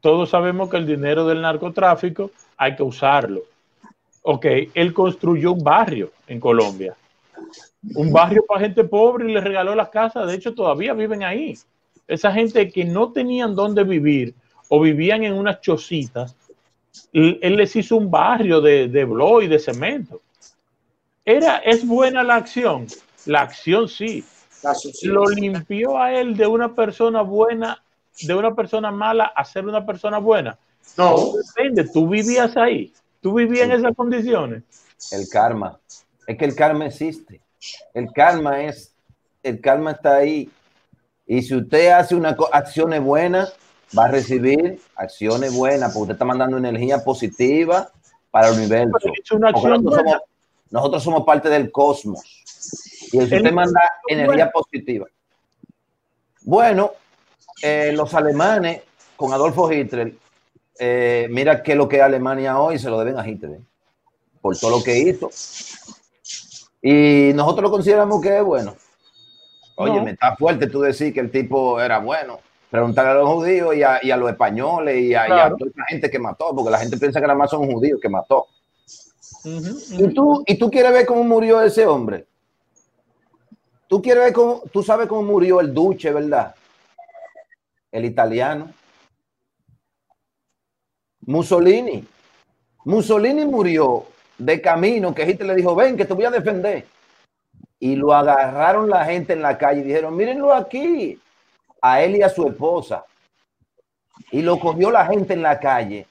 todos 0.00 0.30
sabemos 0.30 0.70
que 0.70 0.76
el 0.76 0.86
dinero 0.86 1.26
del 1.26 1.42
narcotráfico 1.42 2.30
hay 2.56 2.76
que 2.76 2.82
usarlo. 2.82 3.42
Ok, 4.22 4.46
él 4.74 4.92
construyó 4.92 5.52
un 5.52 5.62
barrio 5.62 6.10
en 6.26 6.40
Colombia. 6.40 6.96
Un 7.94 8.12
barrio 8.12 8.44
para 8.46 8.60
gente 8.60 8.82
pobre 8.82 9.30
y 9.30 9.32
le 9.32 9.40
regaló 9.40 9.74
las 9.74 9.88
casas. 9.88 10.26
De 10.26 10.34
hecho, 10.34 10.54
todavía 10.54 10.92
viven 10.94 11.22
ahí. 11.22 11.56
Esa 12.08 12.32
gente 12.32 12.70
que 12.70 12.84
no 12.84 13.12
tenían 13.12 13.54
dónde 13.54 13.84
vivir 13.84 14.34
o 14.68 14.80
vivían 14.80 15.24
en 15.24 15.34
unas 15.34 15.60
chocitas, 15.60 16.36
él 17.12 17.56
les 17.56 17.74
hizo 17.76 17.96
un 17.96 18.10
barrio 18.10 18.60
de, 18.60 18.88
de 18.88 19.08
y 19.42 19.46
de 19.46 19.58
cemento. 19.58 20.22
Era, 21.24 21.58
¿Es 21.58 21.86
buena 21.86 22.22
la 22.22 22.36
acción? 22.36 22.86
La 23.26 23.42
acción 23.42 23.88
sí. 23.88 24.24
Lo 25.02 25.26
limpió 25.26 25.98
a 25.98 26.12
él 26.12 26.36
de 26.36 26.46
una 26.46 26.74
persona 26.74 27.22
buena, 27.22 27.82
de 28.22 28.34
una 28.34 28.54
persona 28.54 28.90
mala 28.90 29.24
a 29.24 29.44
ser 29.44 29.66
una 29.66 29.84
persona 29.84 30.18
buena. 30.18 30.58
No. 30.96 31.32
Depende, 31.54 31.84
tú 31.92 32.08
vivías 32.08 32.56
ahí, 32.56 32.92
tú 33.20 33.34
vivías 33.34 33.66
en 33.66 33.72
esas 33.72 33.94
condiciones. 33.94 34.62
El 35.12 35.28
karma. 35.28 35.78
Es 36.26 36.38
que 36.38 36.44
el 36.44 36.54
karma 36.54 36.86
existe. 36.86 37.40
El 37.92 38.12
karma 38.12 38.62
es, 38.62 38.94
el 39.42 39.60
karma 39.60 39.92
está 39.92 40.16
ahí. 40.16 40.48
Y 41.26 41.42
si 41.42 41.56
usted 41.56 41.90
hace 41.90 42.14
una 42.14 42.36
acciones 42.52 43.02
buenas, 43.02 43.54
va 43.96 44.04
a 44.04 44.08
recibir 44.08 44.80
acciones 44.94 45.54
buenas, 45.54 45.92
porque 45.92 46.02
usted 46.02 46.14
está 46.14 46.24
mandando 46.24 46.56
energía 46.56 47.02
positiva 47.02 47.90
para 48.30 48.48
el 48.48 48.54
universo. 48.54 48.98
nosotros, 50.70 51.02
somos, 51.02 51.24
parte 51.24 51.48
del 51.48 51.70
cosmos. 51.70 52.20
Y 53.12 53.18
si 53.18 53.18
usted 53.18 53.52
manda 53.52 53.80
energía 54.08 54.50
positiva. 54.50 55.06
Bueno, 56.42 56.92
eh, 57.62 57.92
los 57.92 58.14
alemanes 58.14 58.82
con 59.16 59.32
Adolfo 59.32 59.72
Hitler, 59.72 60.14
eh, 60.78 61.26
mira 61.30 61.62
que 61.62 61.74
lo 61.74 61.88
que 61.88 61.96
es 61.96 62.02
Alemania 62.02 62.60
hoy 62.60 62.78
se 62.78 62.90
lo 62.90 62.98
deben 62.98 63.18
a 63.18 63.26
Hitler, 63.26 63.60
por 64.40 64.56
todo 64.56 64.78
lo 64.78 64.84
que 64.84 64.98
hizo. 64.98 65.30
Y 66.82 67.32
nosotros 67.34 67.62
lo 67.64 67.70
consideramos 67.70 68.20
que 68.20 68.36
es 68.36 68.44
bueno. 68.44 68.76
Oye, 69.76 70.00
me 70.00 70.12
está 70.12 70.34
fuerte 70.36 70.66
tú 70.68 70.80
decir 70.80 71.12
que 71.12 71.20
el 71.20 71.30
tipo 71.30 71.80
era 71.80 71.98
bueno. 71.98 72.40
Preguntarle 72.70 73.12
a 73.12 73.14
los 73.14 73.28
judíos 73.28 73.76
y 73.76 73.82
a, 73.82 74.16
los 74.16 74.30
españoles 74.30 75.00
y 75.02 75.14
a, 75.14 75.50
toda 75.56 75.70
la 75.76 75.84
gente 75.86 76.10
que 76.10 76.18
mató, 76.18 76.54
porque 76.54 76.70
la 76.70 76.78
gente 76.78 76.96
piensa 76.96 77.20
que 77.20 77.26
nada 77.26 77.38
más 77.38 77.50
son 77.50 77.70
judíos 77.70 78.00
que 78.00 78.08
mató. 78.08 78.46
¿Y, 79.44 80.14
tú, 80.14 80.42
y 80.46 80.56
tú 80.56 80.70
quieres 80.70 80.92
ver 80.92 81.06
cómo 81.06 81.22
murió 81.22 81.60
ese 81.60 81.86
hombre. 81.86 82.26
Tú 83.86 84.02
quieres 84.02 84.24
ver 84.24 84.32
cómo, 84.32 84.62
tú 84.72 84.82
sabes 84.82 85.06
cómo 85.06 85.22
murió 85.22 85.60
el 85.60 85.72
Duce, 85.72 86.10
¿verdad? 86.10 86.54
El 87.92 88.04
italiano. 88.04 88.72
Mussolini. 91.20 92.04
Mussolini 92.84 93.44
murió 93.44 94.06
de 94.38 94.60
camino 94.60 95.14
que 95.14 95.28
Hitler 95.28 95.48
le 95.48 95.54
dijo, 95.54 95.74
ven, 95.74 95.96
que 95.96 96.04
te 96.04 96.14
voy 96.14 96.24
a 96.24 96.30
defender 96.30 96.95
y 97.78 97.96
lo 97.96 98.14
agarraron 98.14 98.88
la 98.88 99.04
gente 99.04 99.32
en 99.32 99.42
la 99.42 99.58
calle 99.58 99.80
y 99.80 99.84
dijeron, 99.84 100.16
mírenlo 100.16 100.52
aquí, 100.52 101.20
a 101.80 102.02
él 102.02 102.16
y 102.16 102.22
a 102.22 102.28
su 102.28 102.46
esposa. 102.46 103.04
Y 104.32 104.42
lo 104.42 104.58
cogió 104.58 104.90
la 104.90 105.06
gente 105.06 105.34
en 105.34 105.42
la 105.42 105.58
calle 105.58 106.06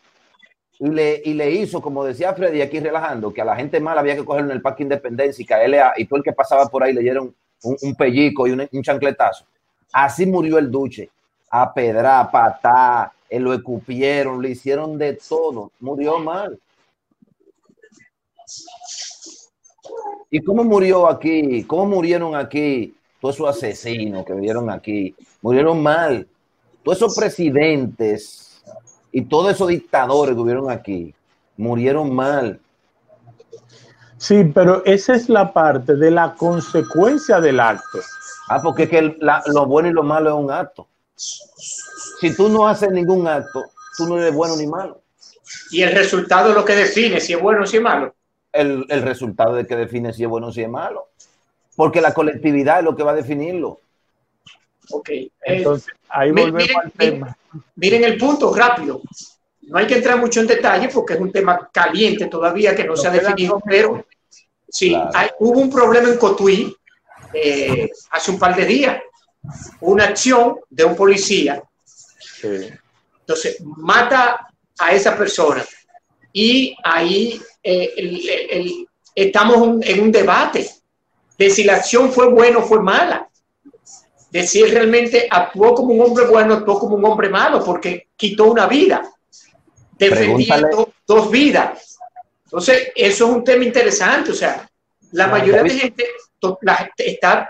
y 0.80 0.90
le, 0.90 1.22
y 1.24 1.34
le 1.34 1.52
hizo, 1.52 1.82
como 1.82 2.04
decía 2.04 2.34
Freddy 2.34 2.62
aquí 2.62 2.80
relajando, 2.80 3.34
que 3.34 3.42
a 3.42 3.46
la 3.46 3.56
gente 3.56 3.80
mala 3.80 4.02
había 4.02 4.16
que 4.16 4.26
cogerlo 4.26 4.52
en 4.52 4.58
el 4.58 4.62
Parque 4.62 4.84
Independencia 4.84 5.42
y 5.42 5.46
que 5.46 5.54
a 5.54 5.94
y 5.98 6.06
todo 6.06 6.18
el 6.18 6.24
que 6.24 6.34
pasaba 6.34 6.68
por 6.68 6.84
ahí 6.84 6.94
le 6.94 7.02
dieron 7.02 7.34
un, 7.64 7.96
pellico 7.96 8.48
y 8.48 8.52
un, 8.52 8.84
chancletazo. 8.84 9.46
Así 9.92 10.26
murió 10.26 10.58
el 10.58 10.70
duche. 10.70 11.10
A 11.50 11.74
pedra, 11.74 12.30
patá, 12.30 13.14
lo 13.32 13.54
escupieron, 13.54 14.42
le 14.42 14.50
hicieron 14.50 14.98
de 14.98 15.14
todo. 15.14 15.72
Murió 15.80 16.20
mal. 16.20 16.60
¿Y 20.30 20.42
cómo 20.42 20.64
murió 20.64 21.08
aquí? 21.08 21.64
¿Cómo 21.64 21.86
murieron 21.86 22.36
aquí 22.36 22.94
todos 23.22 23.36
esos 23.36 23.50
asesinos 23.50 24.26
que 24.26 24.34
murieron 24.34 24.70
aquí? 24.70 25.16
Murieron 25.42 25.82
mal. 25.82 26.28
Todos 26.84 26.98
esos 26.98 27.16
presidentes 27.16 28.62
y 29.12 29.22
todos 29.22 29.54
esos 29.54 29.70
dictadores 29.70 30.36
que 30.36 30.42
hubieron 30.42 30.70
aquí 30.70 31.14
murieron 31.58 32.14
mal. 32.14 32.60
Sí, 34.18 34.44
pero 34.54 34.84
esa 34.86 35.16
es 35.16 35.30
la 35.30 35.54
parte 35.54 35.96
de 35.96 36.12
la 36.12 36.36
consecuencia 36.36 37.40
del 37.40 37.60
acto. 37.60 38.00
Ah, 38.50 38.62
porque 38.62 38.84
es 38.84 38.90
que 38.90 39.18
lo 39.48 39.66
bueno 39.66 39.90
y 39.90 39.94
lo 39.94 40.04
malo 40.04 40.30
es 40.32 40.44
un 40.44 40.52
acto. 40.52 40.88
Si 41.16 42.36
tú 42.36 42.50
no 42.50 42.68
haces 42.68 42.92
ningún 42.92 43.28
acto, 43.28 43.64
tú 43.98 44.08
no 44.08 44.18
eres 44.18 44.34
bueno 44.34 44.56
ni 44.58 44.68
malo. 44.68 45.02
Y 45.72 45.82
el 45.82 45.94
resultado 45.94 46.50
es 46.50 46.56
lo 46.56 46.66
que 46.66 46.76
define 46.76 47.20
si 47.20 47.34
es 47.34 47.42
bueno 47.42 47.64
o 47.64 47.66
si 47.66 47.78
es 47.78 47.84
malo 47.84 48.14
el, 48.56 49.02
resultado 49.02 49.56
de 49.56 49.68
que 49.68 49.76
define 49.76 50.14
si 50.14 50.24
es 50.24 50.30
bueno 50.30 50.48
o 50.48 50.52
si 50.52 50.62
es 50.62 50.70
malo. 50.70 51.10
Porque 51.76 52.02
la 52.02 52.14
colectividad 52.14 52.80
es 52.80 52.86
lo 52.86 52.96
que 52.96 53.04
va 53.04 53.12
a 53.12 53.16
definirlo. 53.16 53.80
Ok. 54.92 55.10
Entonces, 55.42 55.94
ahí 56.10 56.32
volvemos 56.32 56.64
miren, 56.64 56.78
al 56.80 56.92
tema. 56.92 57.38
Miren 57.76 58.04
el 58.04 58.18
punto, 58.18 58.54
rápido. 58.54 59.02
No 59.64 59.78
hay 59.78 59.88
que 59.88 59.96
entrar 59.96 60.18
mucho 60.20 60.40
en 60.40 60.48
detalle 60.48 60.90
porque 60.90 61.16
es 61.16 61.20
un 61.20 61.32
tema 61.32 61.70
caliente 61.72 62.28
todavía 62.28 62.76
que 62.76 62.86
no, 62.86 62.96
se 62.96 63.08
ha 63.08 63.12
definido, 63.12 63.60
pero 63.66 64.06
sí, 64.70 64.96
hubo 65.40 65.60
un 65.60 65.72
problema 65.72 66.08
en 66.08 66.18
Cotuí 66.18 66.76
eh, 67.34 67.90
hace 68.12 68.32
un 68.32 68.40
par 68.40 68.56
de 68.56 68.66
días. 68.66 69.02
Una 69.82 70.06
acción 70.06 70.58
de 70.70 70.86
un 70.86 70.96
policía. 70.96 71.62
Entonces, 72.42 73.62
mata 73.62 74.48
a 74.78 74.92
esa 74.92 75.18
persona 75.18 75.64
y 76.38 76.76
ahí 76.84 77.42
eh, 77.64 78.86
estamos 79.16 79.80
en 79.84 80.02
un 80.02 80.12
debate 80.12 80.70
de 81.38 81.50
si 81.50 81.64
la 81.64 81.78
acción 81.78 82.12
fue 82.12 82.28
buena 82.28 82.58
o 82.58 82.64
fue 82.64 82.82
mala, 82.82 83.30
de 84.32 84.46
si 84.46 84.62
él 84.62 84.72
realmente 84.72 85.30
actuó 85.32 85.74
como 85.74 85.94
un 85.94 86.02
hombre 86.02 86.26
bueno 86.26 86.56
actuó 86.56 86.78
como 86.78 86.98
un 86.98 87.06
hombre 87.06 87.30
malo, 87.30 87.64
porque 87.64 88.10
quitó 88.18 88.52
una 88.52 88.68
vida, 88.68 89.10
defendiendo 89.98 90.92
dos 91.08 91.32
vidas. 91.32 91.98
Entonces, 92.44 92.92
eso 92.94 93.26
es 93.28 93.32
un 93.32 93.44
tema 93.46 93.64
interesante, 93.64 94.32
o 94.32 94.36
sea, 94.36 94.70
la 95.14 95.28
mayoría 95.28 95.64
de 95.64 95.70
gente 95.70 96.06
está 96.98 97.48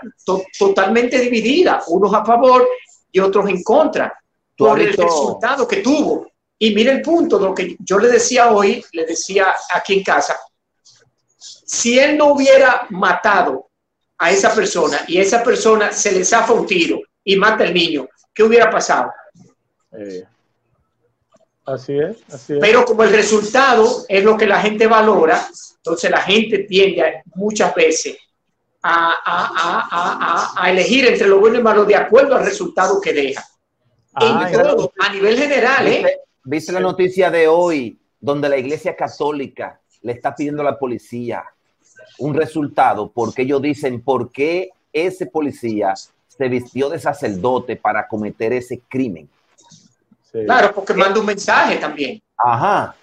totalmente 0.56 1.18
dividida, 1.18 1.82
unos 1.88 2.14
a 2.14 2.24
favor 2.24 2.68
y 3.10 3.18
otros 3.18 3.48
en 3.48 3.64
contra, 3.64 4.16
por 4.56 4.78
el 4.78 4.92
resultado 4.92 5.66
que 5.66 5.78
tuvo. 5.78 6.28
Y 6.58 6.74
mire 6.74 6.92
el 6.92 7.02
punto 7.02 7.38
de 7.38 7.44
lo 7.44 7.54
que 7.54 7.76
yo 7.80 7.98
le 7.98 8.08
decía 8.08 8.50
hoy, 8.50 8.84
le 8.92 9.04
decía 9.04 9.54
aquí 9.74 9.94
en 9.94 10.02
casa, 10.02 10.38
si 11.38 11.98
él 11.98 12.16
no 12.16 12.32
hubiera 12.32 12.86
matado 12.90 13.70
a 14.18 14.30
esa 14.30 14.54
persona 14.54 15.04
y 15.06 15.18
esa 15.18 15.42
persona 15.42 15.92
se 15.92 16.12
le 16.12 16.24
zafa 16.24 16.52
un 16.54 16.66
tiro 16.66 17.00
y 17.22 17.36
mata 17.36 17.64
al 17.64 17.74
niño, 17.74 18.08
¿qué 18.32 18.42
hubiera 18.42 18.70
pasado? 18.70 19.12
Eh, 19.92 20.24
Así 21.66 21.98
es, 21.98 22.16
así 22.32 22.52
es. 22.54 22.58
Pero 22.60 22.84
como 22.84 23.02
el 23.02 23.10
resultado 23.12 24.04
es 24.08 24.22
lo 24.22 24.36
que 24.36 24.46
la 24.46 24.60
gente 24.60 24.86
valora, 24.86 25.48
entonces 25.78 26.10
la 26.10 26.22
gente 26.22 26.60
tiende 26.60 27.22
muchas 27.34 27.74
veces 27.74 28.16
a, 28.82 29.14
a, 29.24 29.88
a, 29.90 30.52
a, 30.56 30.70
elegir 30.70 31.06
entre 31.06 31.26
lo 31.26 31.40
bueno 31.40 31.58
y 31.58 31.62
malo 31.62 31.84
de 31.84 31.96
acuerdo 31.96 32.36
al 32.36 32.44
resultado 32.44 33.00
que 33.00 33.12
deja. 33.12 33.44
Ah, 34.14 34.48
en 34.48 34.62
todo, 34.62 34.92
a 34.96 35.12
nivel 35.12 35.36
general. 35.36 35.88
¿eh? 35.88 36.20
¿Viste 36.48 36.70
la 36.70 36.78
noticia 36.78 37.28
de 37.28 37.48
hoy 37.48 37.98
donde 38.20 38.48
la 38.48 38.56
Iglesia 38.56 38.94
Católica 38.94 39.80
le 40.02 40.12
está 40.12 40.32
pidiendo 40.32 40.62
a 40.62 40.66
la 40.66 40.78
policía 40.78 41.42
un 42.20 42.34
resultado 42.34 43.10
porque 43.10 43.42
ellos 43.42 43.60
dicen 43.60 44.00
por 44.00 44.30
qué 44.30 44.70
ese 44.92 45.26
policía 45.26 45.94
se 46.28 46.48
vistió 46.48 46.88
de 46.88 47.00
sacerdote 47.00 47.74
para 47.74 48.06
cometer 48.06 48.52
ese 48.52 48.80
crimen? 48.88 49.28
Claro, 50.30 50.72
porque 50.72 50.94
manda 50.94 51.18
un 51.18 51.26
mensaje 51.26 51.78
también. 51.78 52.22
Ajá. 52.36 52.94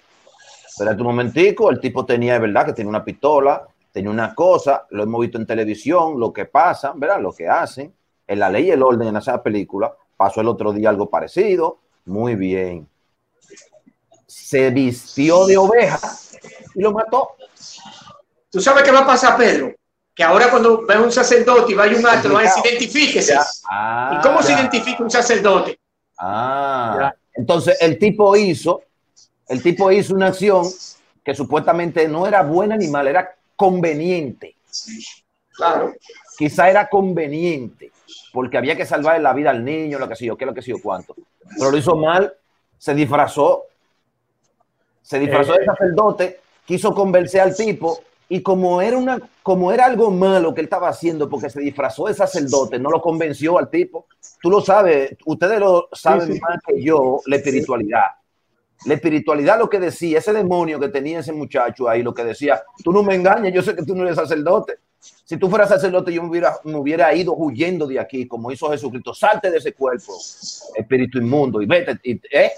Espérate 0.66 1.02
un 1.02 1.08
momentico, 1.08 1.70
el 1.70 1.80
tipo 1.80 2.06
tenía, 2.06 2.38
¿verdad? 2.38 2.64
Que 2.64 2.72
tiene 2.72 2.88
una 2.88 3.04
pistola, 3.04 3.68
tenía 3.92 4.10
una 4.10 4.34
cosa, 4.34 4.86
lo 4.88 5.02
hemos 5.02 5.20
visto 5.20 5.36
en 5.36 5.44
televisión, 5.44 6.18
lo 6.18 6.32
que 6.32 6.46
pasa, 6.46 6.94
¿verdad? 6.96 7.20
Lo 7.20 7.34
que 7.34 7.46
hacen, 7.46 7.92
en 8.26 8.38
la 8.38 8.48
ley 8.48 8.68
y 8.68 8.70
el 8.70 8.82
orden 8.82 9.08
en 9.08 9.16
esa 9.16 9.42
película, 9.42 9.94
pasó 10.16 10.40
el 10.40 10.48
otro 10.48 10.72
día 10.72 10.88
algo 10.88 11.10
parecido, 11.10 11.80
muy 12.06 12.36
bien. 12.36 12.88
Se 14.34 14.70
vistió 14.70 15.46
de 15.46 15.56
oveja 15.56 16.00
y 16.74 16.82
lo 16.82 16.92
mató. 16.92 17.30
¿Tú 18.50 18.60
sabes 18.60 18.82
qué 18.82 18.90
va 18.90 19.00
a 19.00 19.06
pasar, 19.06 19.36
Pedro? 19.36 19.72
Que 20.12 20.24
ahora 20.24 20.50
cuando 20.50 20.84
ve 20.84 20.98
un 20.98 21.12
sacerdote 21.12 21.72
y 21.72 21.74
vaya 21.76 21.96
un 21.96 22.04
acto, 22.04 22.28
lo 22.28 22.34
va 22.34 22.40
a 22.40 22.42
decir, 22.42 22.62
identifíquese. 22.66 23.34
¿Y 23.34 24.20
cómo 24.22 24.42
se 24.42 24.52
identifica 24.52 25.02
un 25.04 25.10
sacerdote? 25.10 25.78
Ah, 26.18 27.14
entonces 27.32 27.78
el 27.80 27.96
tipo 27.98 28.36
hizo, 28.36 28.82
el 29.48 29.62
tipo 29.62 29.90
hizo 29.90 30.14
una 30.14 30.26
acción 30.26 30.66
que 31.24 31.34
supuestamente 31.34 32.06
no 32.08 32.26
era 32.26 32.42
buena 32.42 32.76
ni 32.76 32.88
mala, 32.88 33.10
era 33.10 33.36
conveniente. 33.56 34.56
Claro. 35.56 35.94
Quizá 36.36 36.68
era 36.68 36.88
conveniente, 36.88 37.92
porque 38.32 38.58
había 38.58 38.76
que 38.76 38.84
salvar 38.84 39.20
la 39.20 39.32
vida 39.32 39.50
al 39.50 39.64
niño, 39.64 39.98
lo 39.98 40.08
que 40.08 40.16
sé 40.16 40.26
yo, 40.26 40.36
qué 40.36 40.44
lo 40.44 40.54
que 40.54 40.62
sé 40.62 40.70
yo 40.70 40.76
cuánto. 40.82 41.14
Pero 41.56 41.70
lo 41.70 41.76
hizo 41.76 41.96
mal, 41.96 42.34
se 42.78 42.94
disfrazó, 42.94 43.64
se 45.04 45.18
disfrazó 45.18 45.52
de 45.52 45.62
eh. 45.62 45.66
sacerdote, 45.66 46.40
quiso 46.64 46.94
convencer 46.94 47.42
al 47.42 47.54
tipo 47.54 48.00
y 48.28 48.40
como 48.42 48.80
era 48.80 48.96
una 48.96 49.20
como 49.42 49.70
era 49.70 49.84
algo 49.84 50.10
malo 50.10 50.54
que 50.54 50.62
él 50.62 50.64
estaba 50.64 50.88
haciendo 50.88 51.28
porque 51.28 51.50
se 51.50 51.60
disfrazó 51.60 52.06
de 52.06 52.14
sacerdote, 52.14 52.78
no 52.78 52.90
lo 52.90 53.02
convenció 53.02 53.58
al 53.58 53.68
tipo. 53.68 54.06
Tú 54.40 54.50
lo 54.50 54.62
sabes, 54.62 55.14
ustedes 55.26 55.60
lo 55.60 55.88
saben 55.92 56.40
más 56.40 56.58
que 56.66 56.82
yo, 56.82 57.20
la 57.26 57.36
espiritualidad. 57.36 58.04
La 58.86 58.94
espiritualidad 58.94 59.58
lo 59.58 59.68
que 59.68 59.78
decía, 59.78 60.18
ese 60.18 60.32
demonio 60.32 60.80
que 60.80 60.88
tenía 60.88 61.20
ese 61.20 61.32
muchacho 61.32 61.88
ahí, 61.88 62.02
lo 62.02 62.14
que 62.14 62.24
decía, 62.24 62.62
tú 62.82 62.92
no 62.92 63.02
me 63.02 63.14
engañas, 63.14 63.52
yo 63.52 63.62
sé 63.62 63.76
que 63.76 63.82
tú 63.82 63.94
no 63.94 64.02
eres 64.02 64.16
sacerdote. 64.16 64.78
Si 64.98 65.36
tú 65.36 65.50
fueras 65.50 65.68
sacerdote, 65.68 66.12
yo 66.12 66.22
me 66.22 66.30
hubiera, 66.30 66.56
me 66.64 66.76
hubiera 66.76 67.14
ido 67.14 67.34
huyendo 67.34 67.86
de 67.86 68.00
aquí, 68.00 68.26
como 68.26 68.50
hizo 68.50 68.70
Jesucristo. 68.70 69.12
Salte 69.12 69.50
de 69.50 69.58
ese 69.58 69.74
cuerpo, 69.74 70.14
espíritu 70.74 71.18
inmundo, 71.18 71.60
y 71.60 71.66
vete, 71.66 71.98
¿eh? 72.30 72.52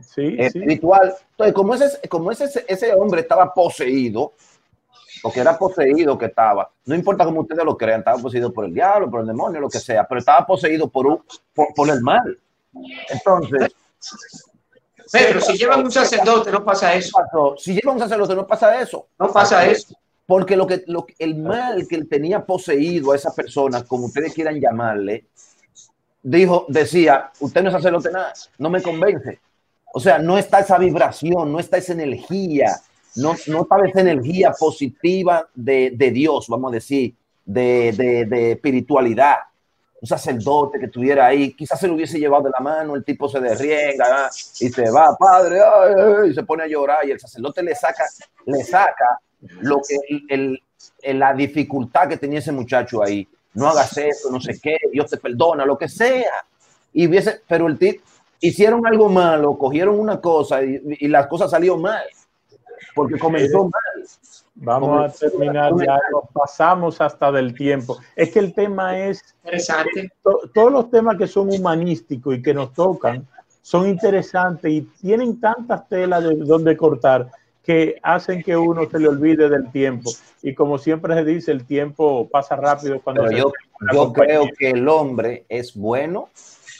Sí, 0.00 0.36
espiritual. 0.38 1.14
Entonces, 1.30 1.54
como 1.54 1.74
ese, 1.74 2.08
como 2.08 2.30
ese, 2.30 2.64
ese 2.68 2.94
hombre 2.94 3.22
estaba 3.22 3.52
poseído, 3.52 4.32
porque 5.22 5.40
era 5.40 5.58
poseído 5.58 6.18
que 6.18 6.26
estaba, 6.26 6.70
no 6.84 6.94
importa 6.94 7.24
cómo 7.24 7.40
ustedes 7.40 7.64
lo 7.64 7.76
crean, 7.76 8.00
estaba 8.00 8.18
poseído 8.18 8.52
por 8.52 8.66
el 8.66 8.74
diablo, 8.74 9.10
por 9.10 9.20
el 9.20 9.26
demonio, 9.26 9.60
lo 9.60 9.68
que 9.68 9.80
sea, 9.80 10.06
pero 10.06 10.18
estaba 10.18 10.46
poseído 10.46 10.88
por, 10.88 11.06
un, 11.06 11.22
por, 11.54 11.88
el 11.88 12.00
mal. 12.02 12.38
Entonces, 13.08 13.74
Pedro, 15.10 15.40
si 15.40 15.56
llevan 15.56 15.84
un 15.84 15.90
sacerdote, 15.90 16.50
no 16.50 16.64
pasa 16.64 16.94
eso. 16.94 17.16
Si 17.58 17.74
llevan 17.74 17.94
un 17.96 18.00
sacerdote, 18.00 18.34
no 18.34 18.46
pasa 18.46 18.80
eso. 18.80 19.08
No 19.18 19.32
pasa 19.32 19.66
eso. 19.66 19.94
Porque 20.26 20.56
lo 20.56 20.66
que, 20.66 20.82
lo, 20.88 21.06
el 21.18 21.36
mal 21.36 21.86
que 21.88 21.94
él 21.94 22.08
tenía 22.08 22.44
poseído 22.44 23.12
a 23.12 23.16
esa 23.16 23.32
persona, 23.32 23.84
como 23.84 24.06
ustedes 24.06 24.34
quieran 24.34 24.60
llamarle, 24.60 25.26
dijo, 26.22 26.66
decía, 26.68 27.30
usted 27.38 27.62
no 27.62 27.68
es 27.68 27.74
sacerdote 27.74 28.10
nada, 28.10 28.32
no 28.58 28.68
me 28.68 28.82
convence. 28.82 29.38
O 29.92 30.00
sea, 30.00 30.18
no 30.18 30.36
está 30.38 30.60
esa 30.60 30.78
vibración, 30.78 31.50
no 31.52 31.58
está 31.58 31.78
esa 31.78 31.92
energía, 31.92 32.80
no, 33.16 33.34
no 33.46 33.62
estaba 33.62 33.86
esa 33.86 34.00
energía 34.00 34.52
positiva 34.52 35.48
de, 35.54 35.92
de 35.94 36.10
Dios, 36.10 36.46
vamos 36.48 36.70
a 36.70 36.74
decir, 36.74 37.14
de, 37.44 37.92
de, 37.92 38.24
de, 38.26 38.52
espiritualidad. 38.52 39.36
Un 39.98 40.06
sacerdote 40.06 40.78
que 40.78 40.86
estuviera 40.86 41.26
ahí, 41.26 41.54
quizás 41.54 41.80
se 41.80 41.88
lo 41.88 41.94
hubiese 41.94 42.18
llevado 42.18 42.44
de 42.44 42.50
la 42.50 42.60
mano, 42.60 42.94
el 42.94 43.04
tipo 43.04 43.28
se 43.28 43.40
derrienga 43.40 44.28
y 44.60 44.68
se 44.68 44.90
va, 44.90 45.16
padre, 45.16 45.60
y 46.28 46.34
se 46.34 46.42
pone 46.42 46.64
a 46.64 46.66
llorar 46.66 47.06
y 47.08 47.12
el 47.12 47.18
sacerdote 47.18 47.62
le 47.62 47.74
saca, 47.74 48.04
le 48.44 48.62
saca 48.62 49.18
lo 49.60 49.80
que 49.80 49.96
el, 50.28 50.62
la 51.18 51.32
dificultad 51.32 52.08
que 52.08 52.18
tenía 52.18 52.40
ese 52.40 52.52
muchacho 52.52 53.02
ahí. 53.02 53.26
No 53.54 53.68
hagas 53.68 53.96
eso, 53.96 54.30
no 54.30 54.38
sé 54.38 54.60
qué, 54.62 54.76
Dios 54.92 55.08
te 55.10 55.16
perdona, 55.16 55.64
lo 55.64 55.78
que 55.78 55.88
sea. 55.88 56.44
Y 56.92 57.06
hubiese, 57.06 57.40
pero 57.48 57.66
el 57.66 57.78
tipo 57.78 58.02
hicieron 58.40 58.86
algo 58.86 59.08
malo, 59.08 59.56
cogieron 59.56 59.98
una 59.98 60.20
cosa 60.20 60.62
y, 60.62 60.80
y 61.00 61.08
las 61.08 61.26
cosas 61.26 61.50
salieron 61.50 61.82
mal 61.82 62.04
porque 62.96 63.18
comenzó 63.18 63.64
mal. 63.64 64.06
Vamos 64.54 65.14
a 65.14 65.28
terminar 65.28 65.72
ya, 65.78 65.98
nos 66.10 66.24
pasamos 66.32 67.00
hasta 67.00 67.30
del 67.30 67.54
tiempo. 67.54 67.98
Es 68.16 68.30
que 68.30 68.38
el 68.38 68.54
tema 68.54 68.98
es 68.98 69.22
interesante. 69.44 70.10
todos 70.54 70.72
los 70.72 70.90
temas 70.90 71.18
que 71.18 71.26
son 71.26 71.50
humanísticos 71.50 72.36
y 72.36 72.42
que 72.42 72.54
nos 72.54 72.72
tocan 72.72 73.26
son 73.60 73.86
interesantes 73.86 74.72
y 74.72 74.80
tienen 75.00 75.38
tantas 75.38 75.86
telas 75.88 76.24
de 76.24 76.36
donde 76.36 76.74
cortar 76.76 77.30
que 77.62 77.96
hacen 78.02 78.42
que 78.42 78.56
uno 78.56 78.88
se 78.88 78.98
le 78.98 79.08
olvide 79.08 79.50
del 79.50 79.70
tiempo. 79.70 80.10
Y 80.40 80.54
como 80.54 80.78
siempre 80.78 81.14
se 81.14 81.24
dice, 81.24 81.52
el 81.52 81.66
tiempo 81.66 82.28
pasa 82.30 82.56
rápido 82.56 83.00
cuando 83.02 83.30
yo, 83.30 83.52
yo 83.92 84.12
creo 84.12 84.44
que 84.56 84.70
el 84.70 84.88
hombre 84.88 85.44
es 85.48 85.74
bueno 85.74 86.30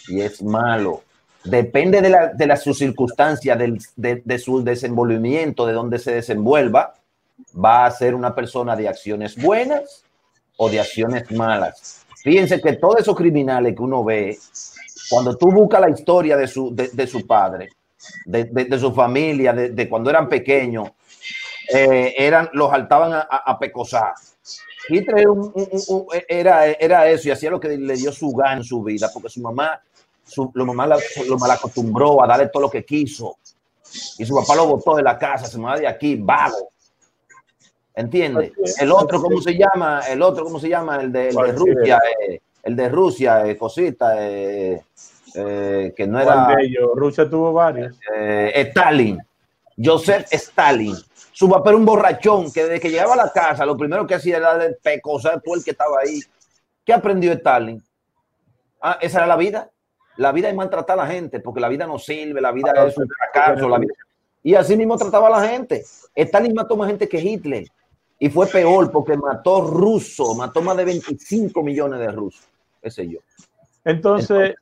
y 0.08 0.20
es 0.20 0.42
malo 0.42 1.02
depende 1.46 2.00
de, 2.00 2.10
la, 2.10 2.28
de 2.28 2.56
sus 2.56 2.78
circunstancias, 2.78 3.58
de, 3.96 4.38
su 4.38 4.62
desenvolvimiento, 4.62 5.66
de 5.66 5.72
donde 5.72 5.98
se 5.98 6.14
desenvuelva, 6.14 6.94
va 7.52 7.86
a 7.86 7.90
ser 7.90 8.14
una 8.14 8.34
persona 8.34 8.76
de 8.76 8.88
acciones 8.88 9.36
buenas 9.36 10.04
o 10.56 10.68
de 10.68 10.80
acciones 10.80 11.30
malas. 11.30 12.04
Fíjense 12.22 12.60
que 12.60 12.74
todos 12.74 13.00
esos 13.00 13.16
criminales 13.16 13.74
que 13.74 13.82
uno 13.82 14.02
ve, 14.02 14.38
cuando 15.10 15.36
tú 15.36 15.50
buscas 15.50 15.80
la 15.80 15.90
historia 15.90 16.36
de 16.36 16.48
su, 16.48 16.74
de, 16.74 17.06
su 17.06 17.26
padre, 17.26 17.68
de, 18.24 18.78
su 18.78 18.92
familia, 18.92 19.52
de, 19.52 19.88
cuando 19.88 20.10
eran 20.10 20.28
pequeños, 20.28 20.90
eh, 21.72 22.14
eran, 22.16 22.48
los 22.52 22.70
saltaban 22.70 23.12
a, 23.12 23.20
a, 23.20 23.58
pecosar. 23.58 24.12
Hitler 24.88 25.26
era, 26.28 26.66
era 26.66 27.08
eso 27.08 27.28
y 27.28 27.32
hacía 27.32 27.50
lo 27.50 27.58
que 27.58 27.76
le 27.76 27.96
dio 27.96 28.12
su 28.12 28.30
gana 28.32 28.58
en 28.58 28.64
su 28.64 28.82
vida, 28.82 29.10
porque 29.12 29.28
su 29.28 29.40
mamá 29.40 29.80
su, 30.26 30.50
lo 30.54 30.66
mamá 30.66 30.86
lo 30.86 31.38
mal 31.38 31.50
acostumbró 31.50 32.22
a 32.22 32.26
darle 32.26 32.48
todo 32.48 32.62
lo 32.62 32.70
que 32.70 32.84
quiso. 32.84 33.36
Y 34.18 34.26
su 34.26 34.34
papá 34.34 34.56
lo 34.56 34.66
botó 34.66 34.96
de 34.96 35.02
la 35.02 35.18
casa, 35.18 35.46
se 35.46 35.58
va 35.58 35.78
de 35.78 35.86
aquí, 35.86 36.16
vago. 36.16 36.70
¿Entiendes? 37.94 38.52
El 38.78 38.92
otro, 38.92 39.22
¿cómo 39.22 39.40
se 39.40 39.56
llama? 39.56 40.02
El 40.06 40.20
otro, 40.20 40.44
¿cómo 40.44 40.60
se 40.60 40.68
llama? 40.68 40.96
El 40.96 41.10
de, 41.12 41.30
Rusia, 41.30 41.98
eh, 42.20 42.40
el 42.62 42.76
de 42.76 42.88
Rusia, 42.90 43.46
eh, 43.46 43.56
cosita, 43.56 44.14
eh, 44.18 44.82
que 45.32 46.06
no 46.06 46.20
era. 46.20 46.54
Rusia 46.94 47.28
tuvo 47.28 47.52
varios. 47.52 47.96
Stalin, 48.54 49.18
Joseph 49.82 50.26
Stalin. 50.30 50.94
Su 51.32 51.48
papá 51.48 51.70
era 51.70 51.76
un 51.78 51.84
borrachón 51.84 52.50
que 52.52 52.64
desde 52.64 52.80
que 52.80 52.90
llegaba 52.90 53.14
a 53.14 53.24
la 53.26 53.32
casa, 53.32 53.64
lo 53.64 53.76
primero 53.76 54.06
que 54.06 54.14
hacía 54.14 54.38
era 54.38 54.58
de 54.58 54.72
pecosar 54.74 55.40
todo 55.42 55.54
el 55.54 55.64
que 55.64 55.70
estaba 55.70 55.98
ahí. 56.02 56.20
¿Qué 56.84 56.92
aprendió 56.92 57.32
Stalin? 57.32 57.82
Ah, 58.80 58.98
esa 59.00 59.18
era 59.18 59.26
la 59.26 59.36
vida. 59.36 59.70
La 60.16 60.32
vida 60.32 60.48
es 60.48 60.54
maltratar 60.54 60.98
a 60.98 61.04
la 61.04 61.10
gente, 61.10 61.40
porque 61.40 61.60
la 61.60 61.68
vida 61.68 61.86
no 61.86 61.98
sirve, 61.98 62.40
la 62.40 62.52
vida 62.52 62.72
es 62.86 62.96
un 62.96 63.08
fracaso. 63.08 63.68
La 63.68 63.78
vida... 63.78 63.92
Y 64.42 64.54
así 64.54 64.76
mismo 64.76 64.96
trataba 64.96 65.28
a 65.28 65.40
la 65.40 65.48
gente. 65.48 65.84
Stalin 66.14 66.54
mató 66.54 66.76
más 66.76 66.88
gente 66.88 67.08
que 67.08 67.18
Hitler. 67.18 67.66
Y 68.18 68.30
fue 68.30 68.46
peor 68.46 68.90
porque 68.90 69.16
mató 69.16 69.60
ruso, 69.60 70.34
mató 70.34 70.62
más 70.62 70.76
de 70.76 70.84
25 70.84 71.62
millones 71.62 72.00
de 72.00 72.10
rusos. 72.12 72.46
Ese 72.80 73.08
yo. 73.08 73.18
Entonces, 73.84 74.54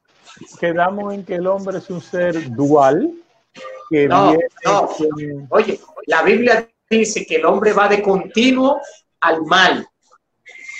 quedamos 0.58 1.14
en 1.14 1.24
que 1.24 1.36
el 1.36 1.46
hombre 1.46 1.78
es 1.78 1.88
un 1.90 2.00
ser 2.00 2.50
dual. 2.54 3.12
Que 3.90 4.08
no, 4.08 4.34
no. 4.64 4.88
Oye, 5.50 5.78
la 6.06 6.22
Biblia 6.22 6.68
dice 6.90 7.24
que 7.24 7.36
el 7.36 7.44
hombre 7.44 7.72
va 7.72 7.86
de 7.88 8.02
continuo 8.02 8.80
al 9.20 9.42
mal. 9.42 9.86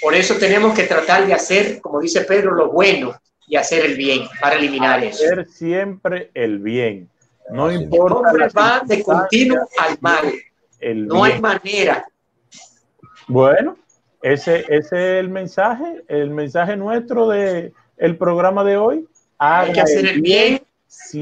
Por 0.03 0.15
eso 0.15 0.35
tenemos 0.37 0.75
que 0.75 0.85
tratar 0.85 1.27
de 1.27 1.35
hacer, 1.35 1.81
como 1.81 2.01
dice 2.01 2.23
Pedro, 2.23 2.53
lo 2.55 2.73
bueno 2.73 3.15
y 3.47 3.57
hacer 3.57 3.85
el 3.85 3.97
bien 3.97 4.27
para 4.41 4.57
eliminar 4.57 5.03
eso. 5.03 5.25
Hacer 5.25 5.47
siempre 5.47 6.31
el 6.35 6.59
bien. 6.59 7.09
No 7.51 7.71
importa. 7.71 8.31
El 8.33 8.51
va 8.57 8.83
de 8.85 9.03
continuo 9.03 9.69
al 9.79 9.99
mal. 10.01 10.33
no 10.81 11.25
hay 11.25 11.41
manera. 11.41 12.07
Bueno, 13.27 13.77
ese, 14.23 14.61
ese, 14.69 14.77
es 14.79 14.93
el 14.93 15.29
mensaje, 15.29 16.03
el 16.09 16.31
mensaje 16.31 16.77
nuestro 16.77 17.29
de 17.29 17.73
el 17.97 18.17
programa 18.17 18.65
de 18.65 18.77
hoy. 18.77 19.07
hay 19.39 19.73
que 19.73 19.81
hacer 19.81 20.07
el 20.07 20.21
bien, 20.21 20.63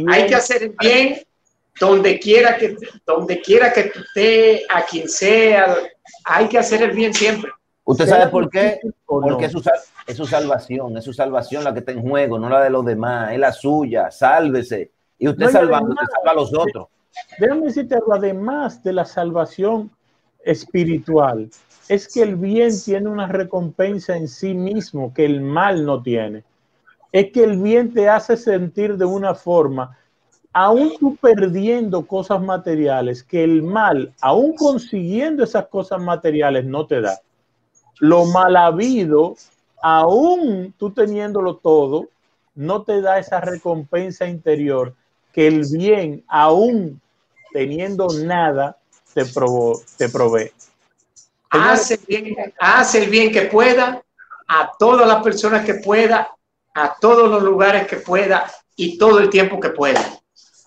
hay 0.09 0.27
que 0.27 0.35
hacer 0.35 0.63
el 0.63 0.75
bien 0.81 1.23
donde 1.79 2.19
quiera 2.19 2.57
que, 2.57 2.77
donde 3.07 3.41
quiera 3.41 3.73
que 3.73 3.85
tú 3.85 4.01
estés, 4.01 4.63
a 4.69 4.85
quien 4.85 5.09
sea, 5.09 5.77
hay 6.25 6.49
que 6.49 6.59
hacer 6.59 6.83
el 6.83 6.93
bien 6.93 7.13
siempre. 7.13 7.51
¿Usted 7.85 8.07
sabe 8.07 8.29
por 8.29 8.49
qué? 8.49 8.81
Porque 9.05 9.47
es, 9.47 9.53
su, 9.53 9.63
es 10.07 10.17
su 10.17 10.25
salvación, 10.25 10.97
es 10.97 11.05
su 11.05 11.13
salvación 11.13 11.65
la 11.65 11.73
que 11.73 11.81
está 11.81 11.93
en 11.93 12.03
juego, 12.03 12.39
no 12.39 12.49
la 12.49 12.63
de 12.63 12.71
los 12.71 12.85
demás, 12.85 13.33
es 13.33 13.39
la 13.39 13.53
suya, 13.53 14.11
sálvese. 14.11 14.93
Y 15.19 15.29
usted 15.29 15.51
salvando, 15.51 15.95
salva 15.95 16.31
a 16.31 16.35
los 16.35 16.55
otros. 16.55 16.89
Déjame 17.39 17.67
decirte 17.67 17.97
algo, 17.97 18.15
además 18.15 18.83
de 18.83 18.93
la 18.93 19.05
salvación 19.05 19.91
espiritual, 20.45 21.51
es 21.89 22.13
que 22.13 22.23
el 22.23 22.37
bien 22.37 22.71
tiene 22.85 23.09
una 23.09 23.27
recompensa 23.27 24.17
en 24.17 24.29
sí 24.29 24.55
mismo 24.55 25.13
que 25.13 25.25
el 25.25 25.41
mal 25.41 25.85
no 25.85 26.03
tiene. 26.03 26.45
Es 27.11 27.33
que 27.33 27.45
el 27.45 27.61
bien 27.61 27.93
te 27.93 28.09
hace 28.09 28.37
sentir 28.37 28.97
de 28.97 29.05
una 29.05 29.35
forma, 29.35 29.99
aún 30.53 30.93
tú 30.99 31.17
perdiendo 31.17 32.07
cosas 32.07 32.41
materiales, 32.41 33.23
que 33.23 33.45
el 33.45 33.63
mal, 33.63 34.13
aún 34.21 34.55
consiguiendo 34.55 35.45
esas 35.45 35.67
cosas 35.67 36.01
materiales, 36.01 36.65
no 36.65 36.87
te 36.87 37.01
da. 37.01 37.21
Lo 38.03 38.25
mal 38.25 38.57
habido, 38.57 39.37
aún 39.81 40.75
tú 40.77 40.91
teniéndolo 40.91 41.59
todo, 41.59 42.09
no 42.57 42.83
te 42.83 43.01
da 43.01 43.21
esa 43.21 43.41
recompensa 43.41 44.27
interior 44.27 44.97
que 45.33 45.47
el 45.47 45.65
bien, 45.71 46.25
aún 46.27 47.01
teniendo 47.53 48.09
nada, 48.25 48.77
te, 49.15 49.23
te 49.25 50.09
provee. 50.09 50.51
Hace, 51.51 52.01
bien, 52.09 52.35
hace 52.59 53.05
el 53.05 53.09
bien 53.09 53.31
que 53.31 53.43
pueda, 53.43 54.03
a 54.49 54.73
todas 54.77 55.07
las 55.07 55.23
personas 55.23 55.65
que 55.65 55.75
pueda, 55.75 56.29
a 56.75 56.97
todos 57.01 57.31
los 57.31 57.41
lugares 57.41 57.87
que 57.87 57.99
pueda 57.99 58.51
y 58.75 58.99
todo 58.99 59.21
el 59.21 59.31
tiempo 59.31 59.61
que 59.61 59.71
pueda. 59.71 60.01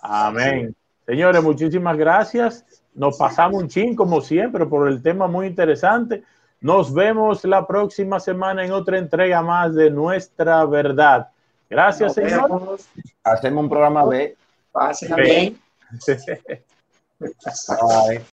Amén. 0.02 0.74
Señores, 1.06 1.44
muchísimas 1.44 1.98
gracias. 1.98 2.64
Nos 2.94 3.18
pasamos 3.18 3.62
un 3.62 3.68
chin, 3.68 3.94
como 3.94 4.22
siempre, 4.22 4.66
por 4.66 4.88
el 4.88 5.04
tema 5.04 5.28
muy 5.28 5.48
interesante. 5.48 6.24
Nos 6.66 6.92
vemos 6.92 7.46
la 7.46 7.68
próxima 7.68 8.20
semana 8.20 8.66
en 8.66 8.72
otra 8.72 8.98
entrega 8.98 9.40
más 9.44 9.76
de 9.76 9.92
Nuestra 9.92 10.66
Verdad. 10.66 11.30
Gracias, 11.70 12.16
señor. 12.16 12.80
Hacemos 13.24 13.66
un 13.66 13.70
programa 13.70 14.04
B. 14.04 14.36
Pásenla 14.72 15.16
bien. 15.18 15.62
Bye. 17.20 18.24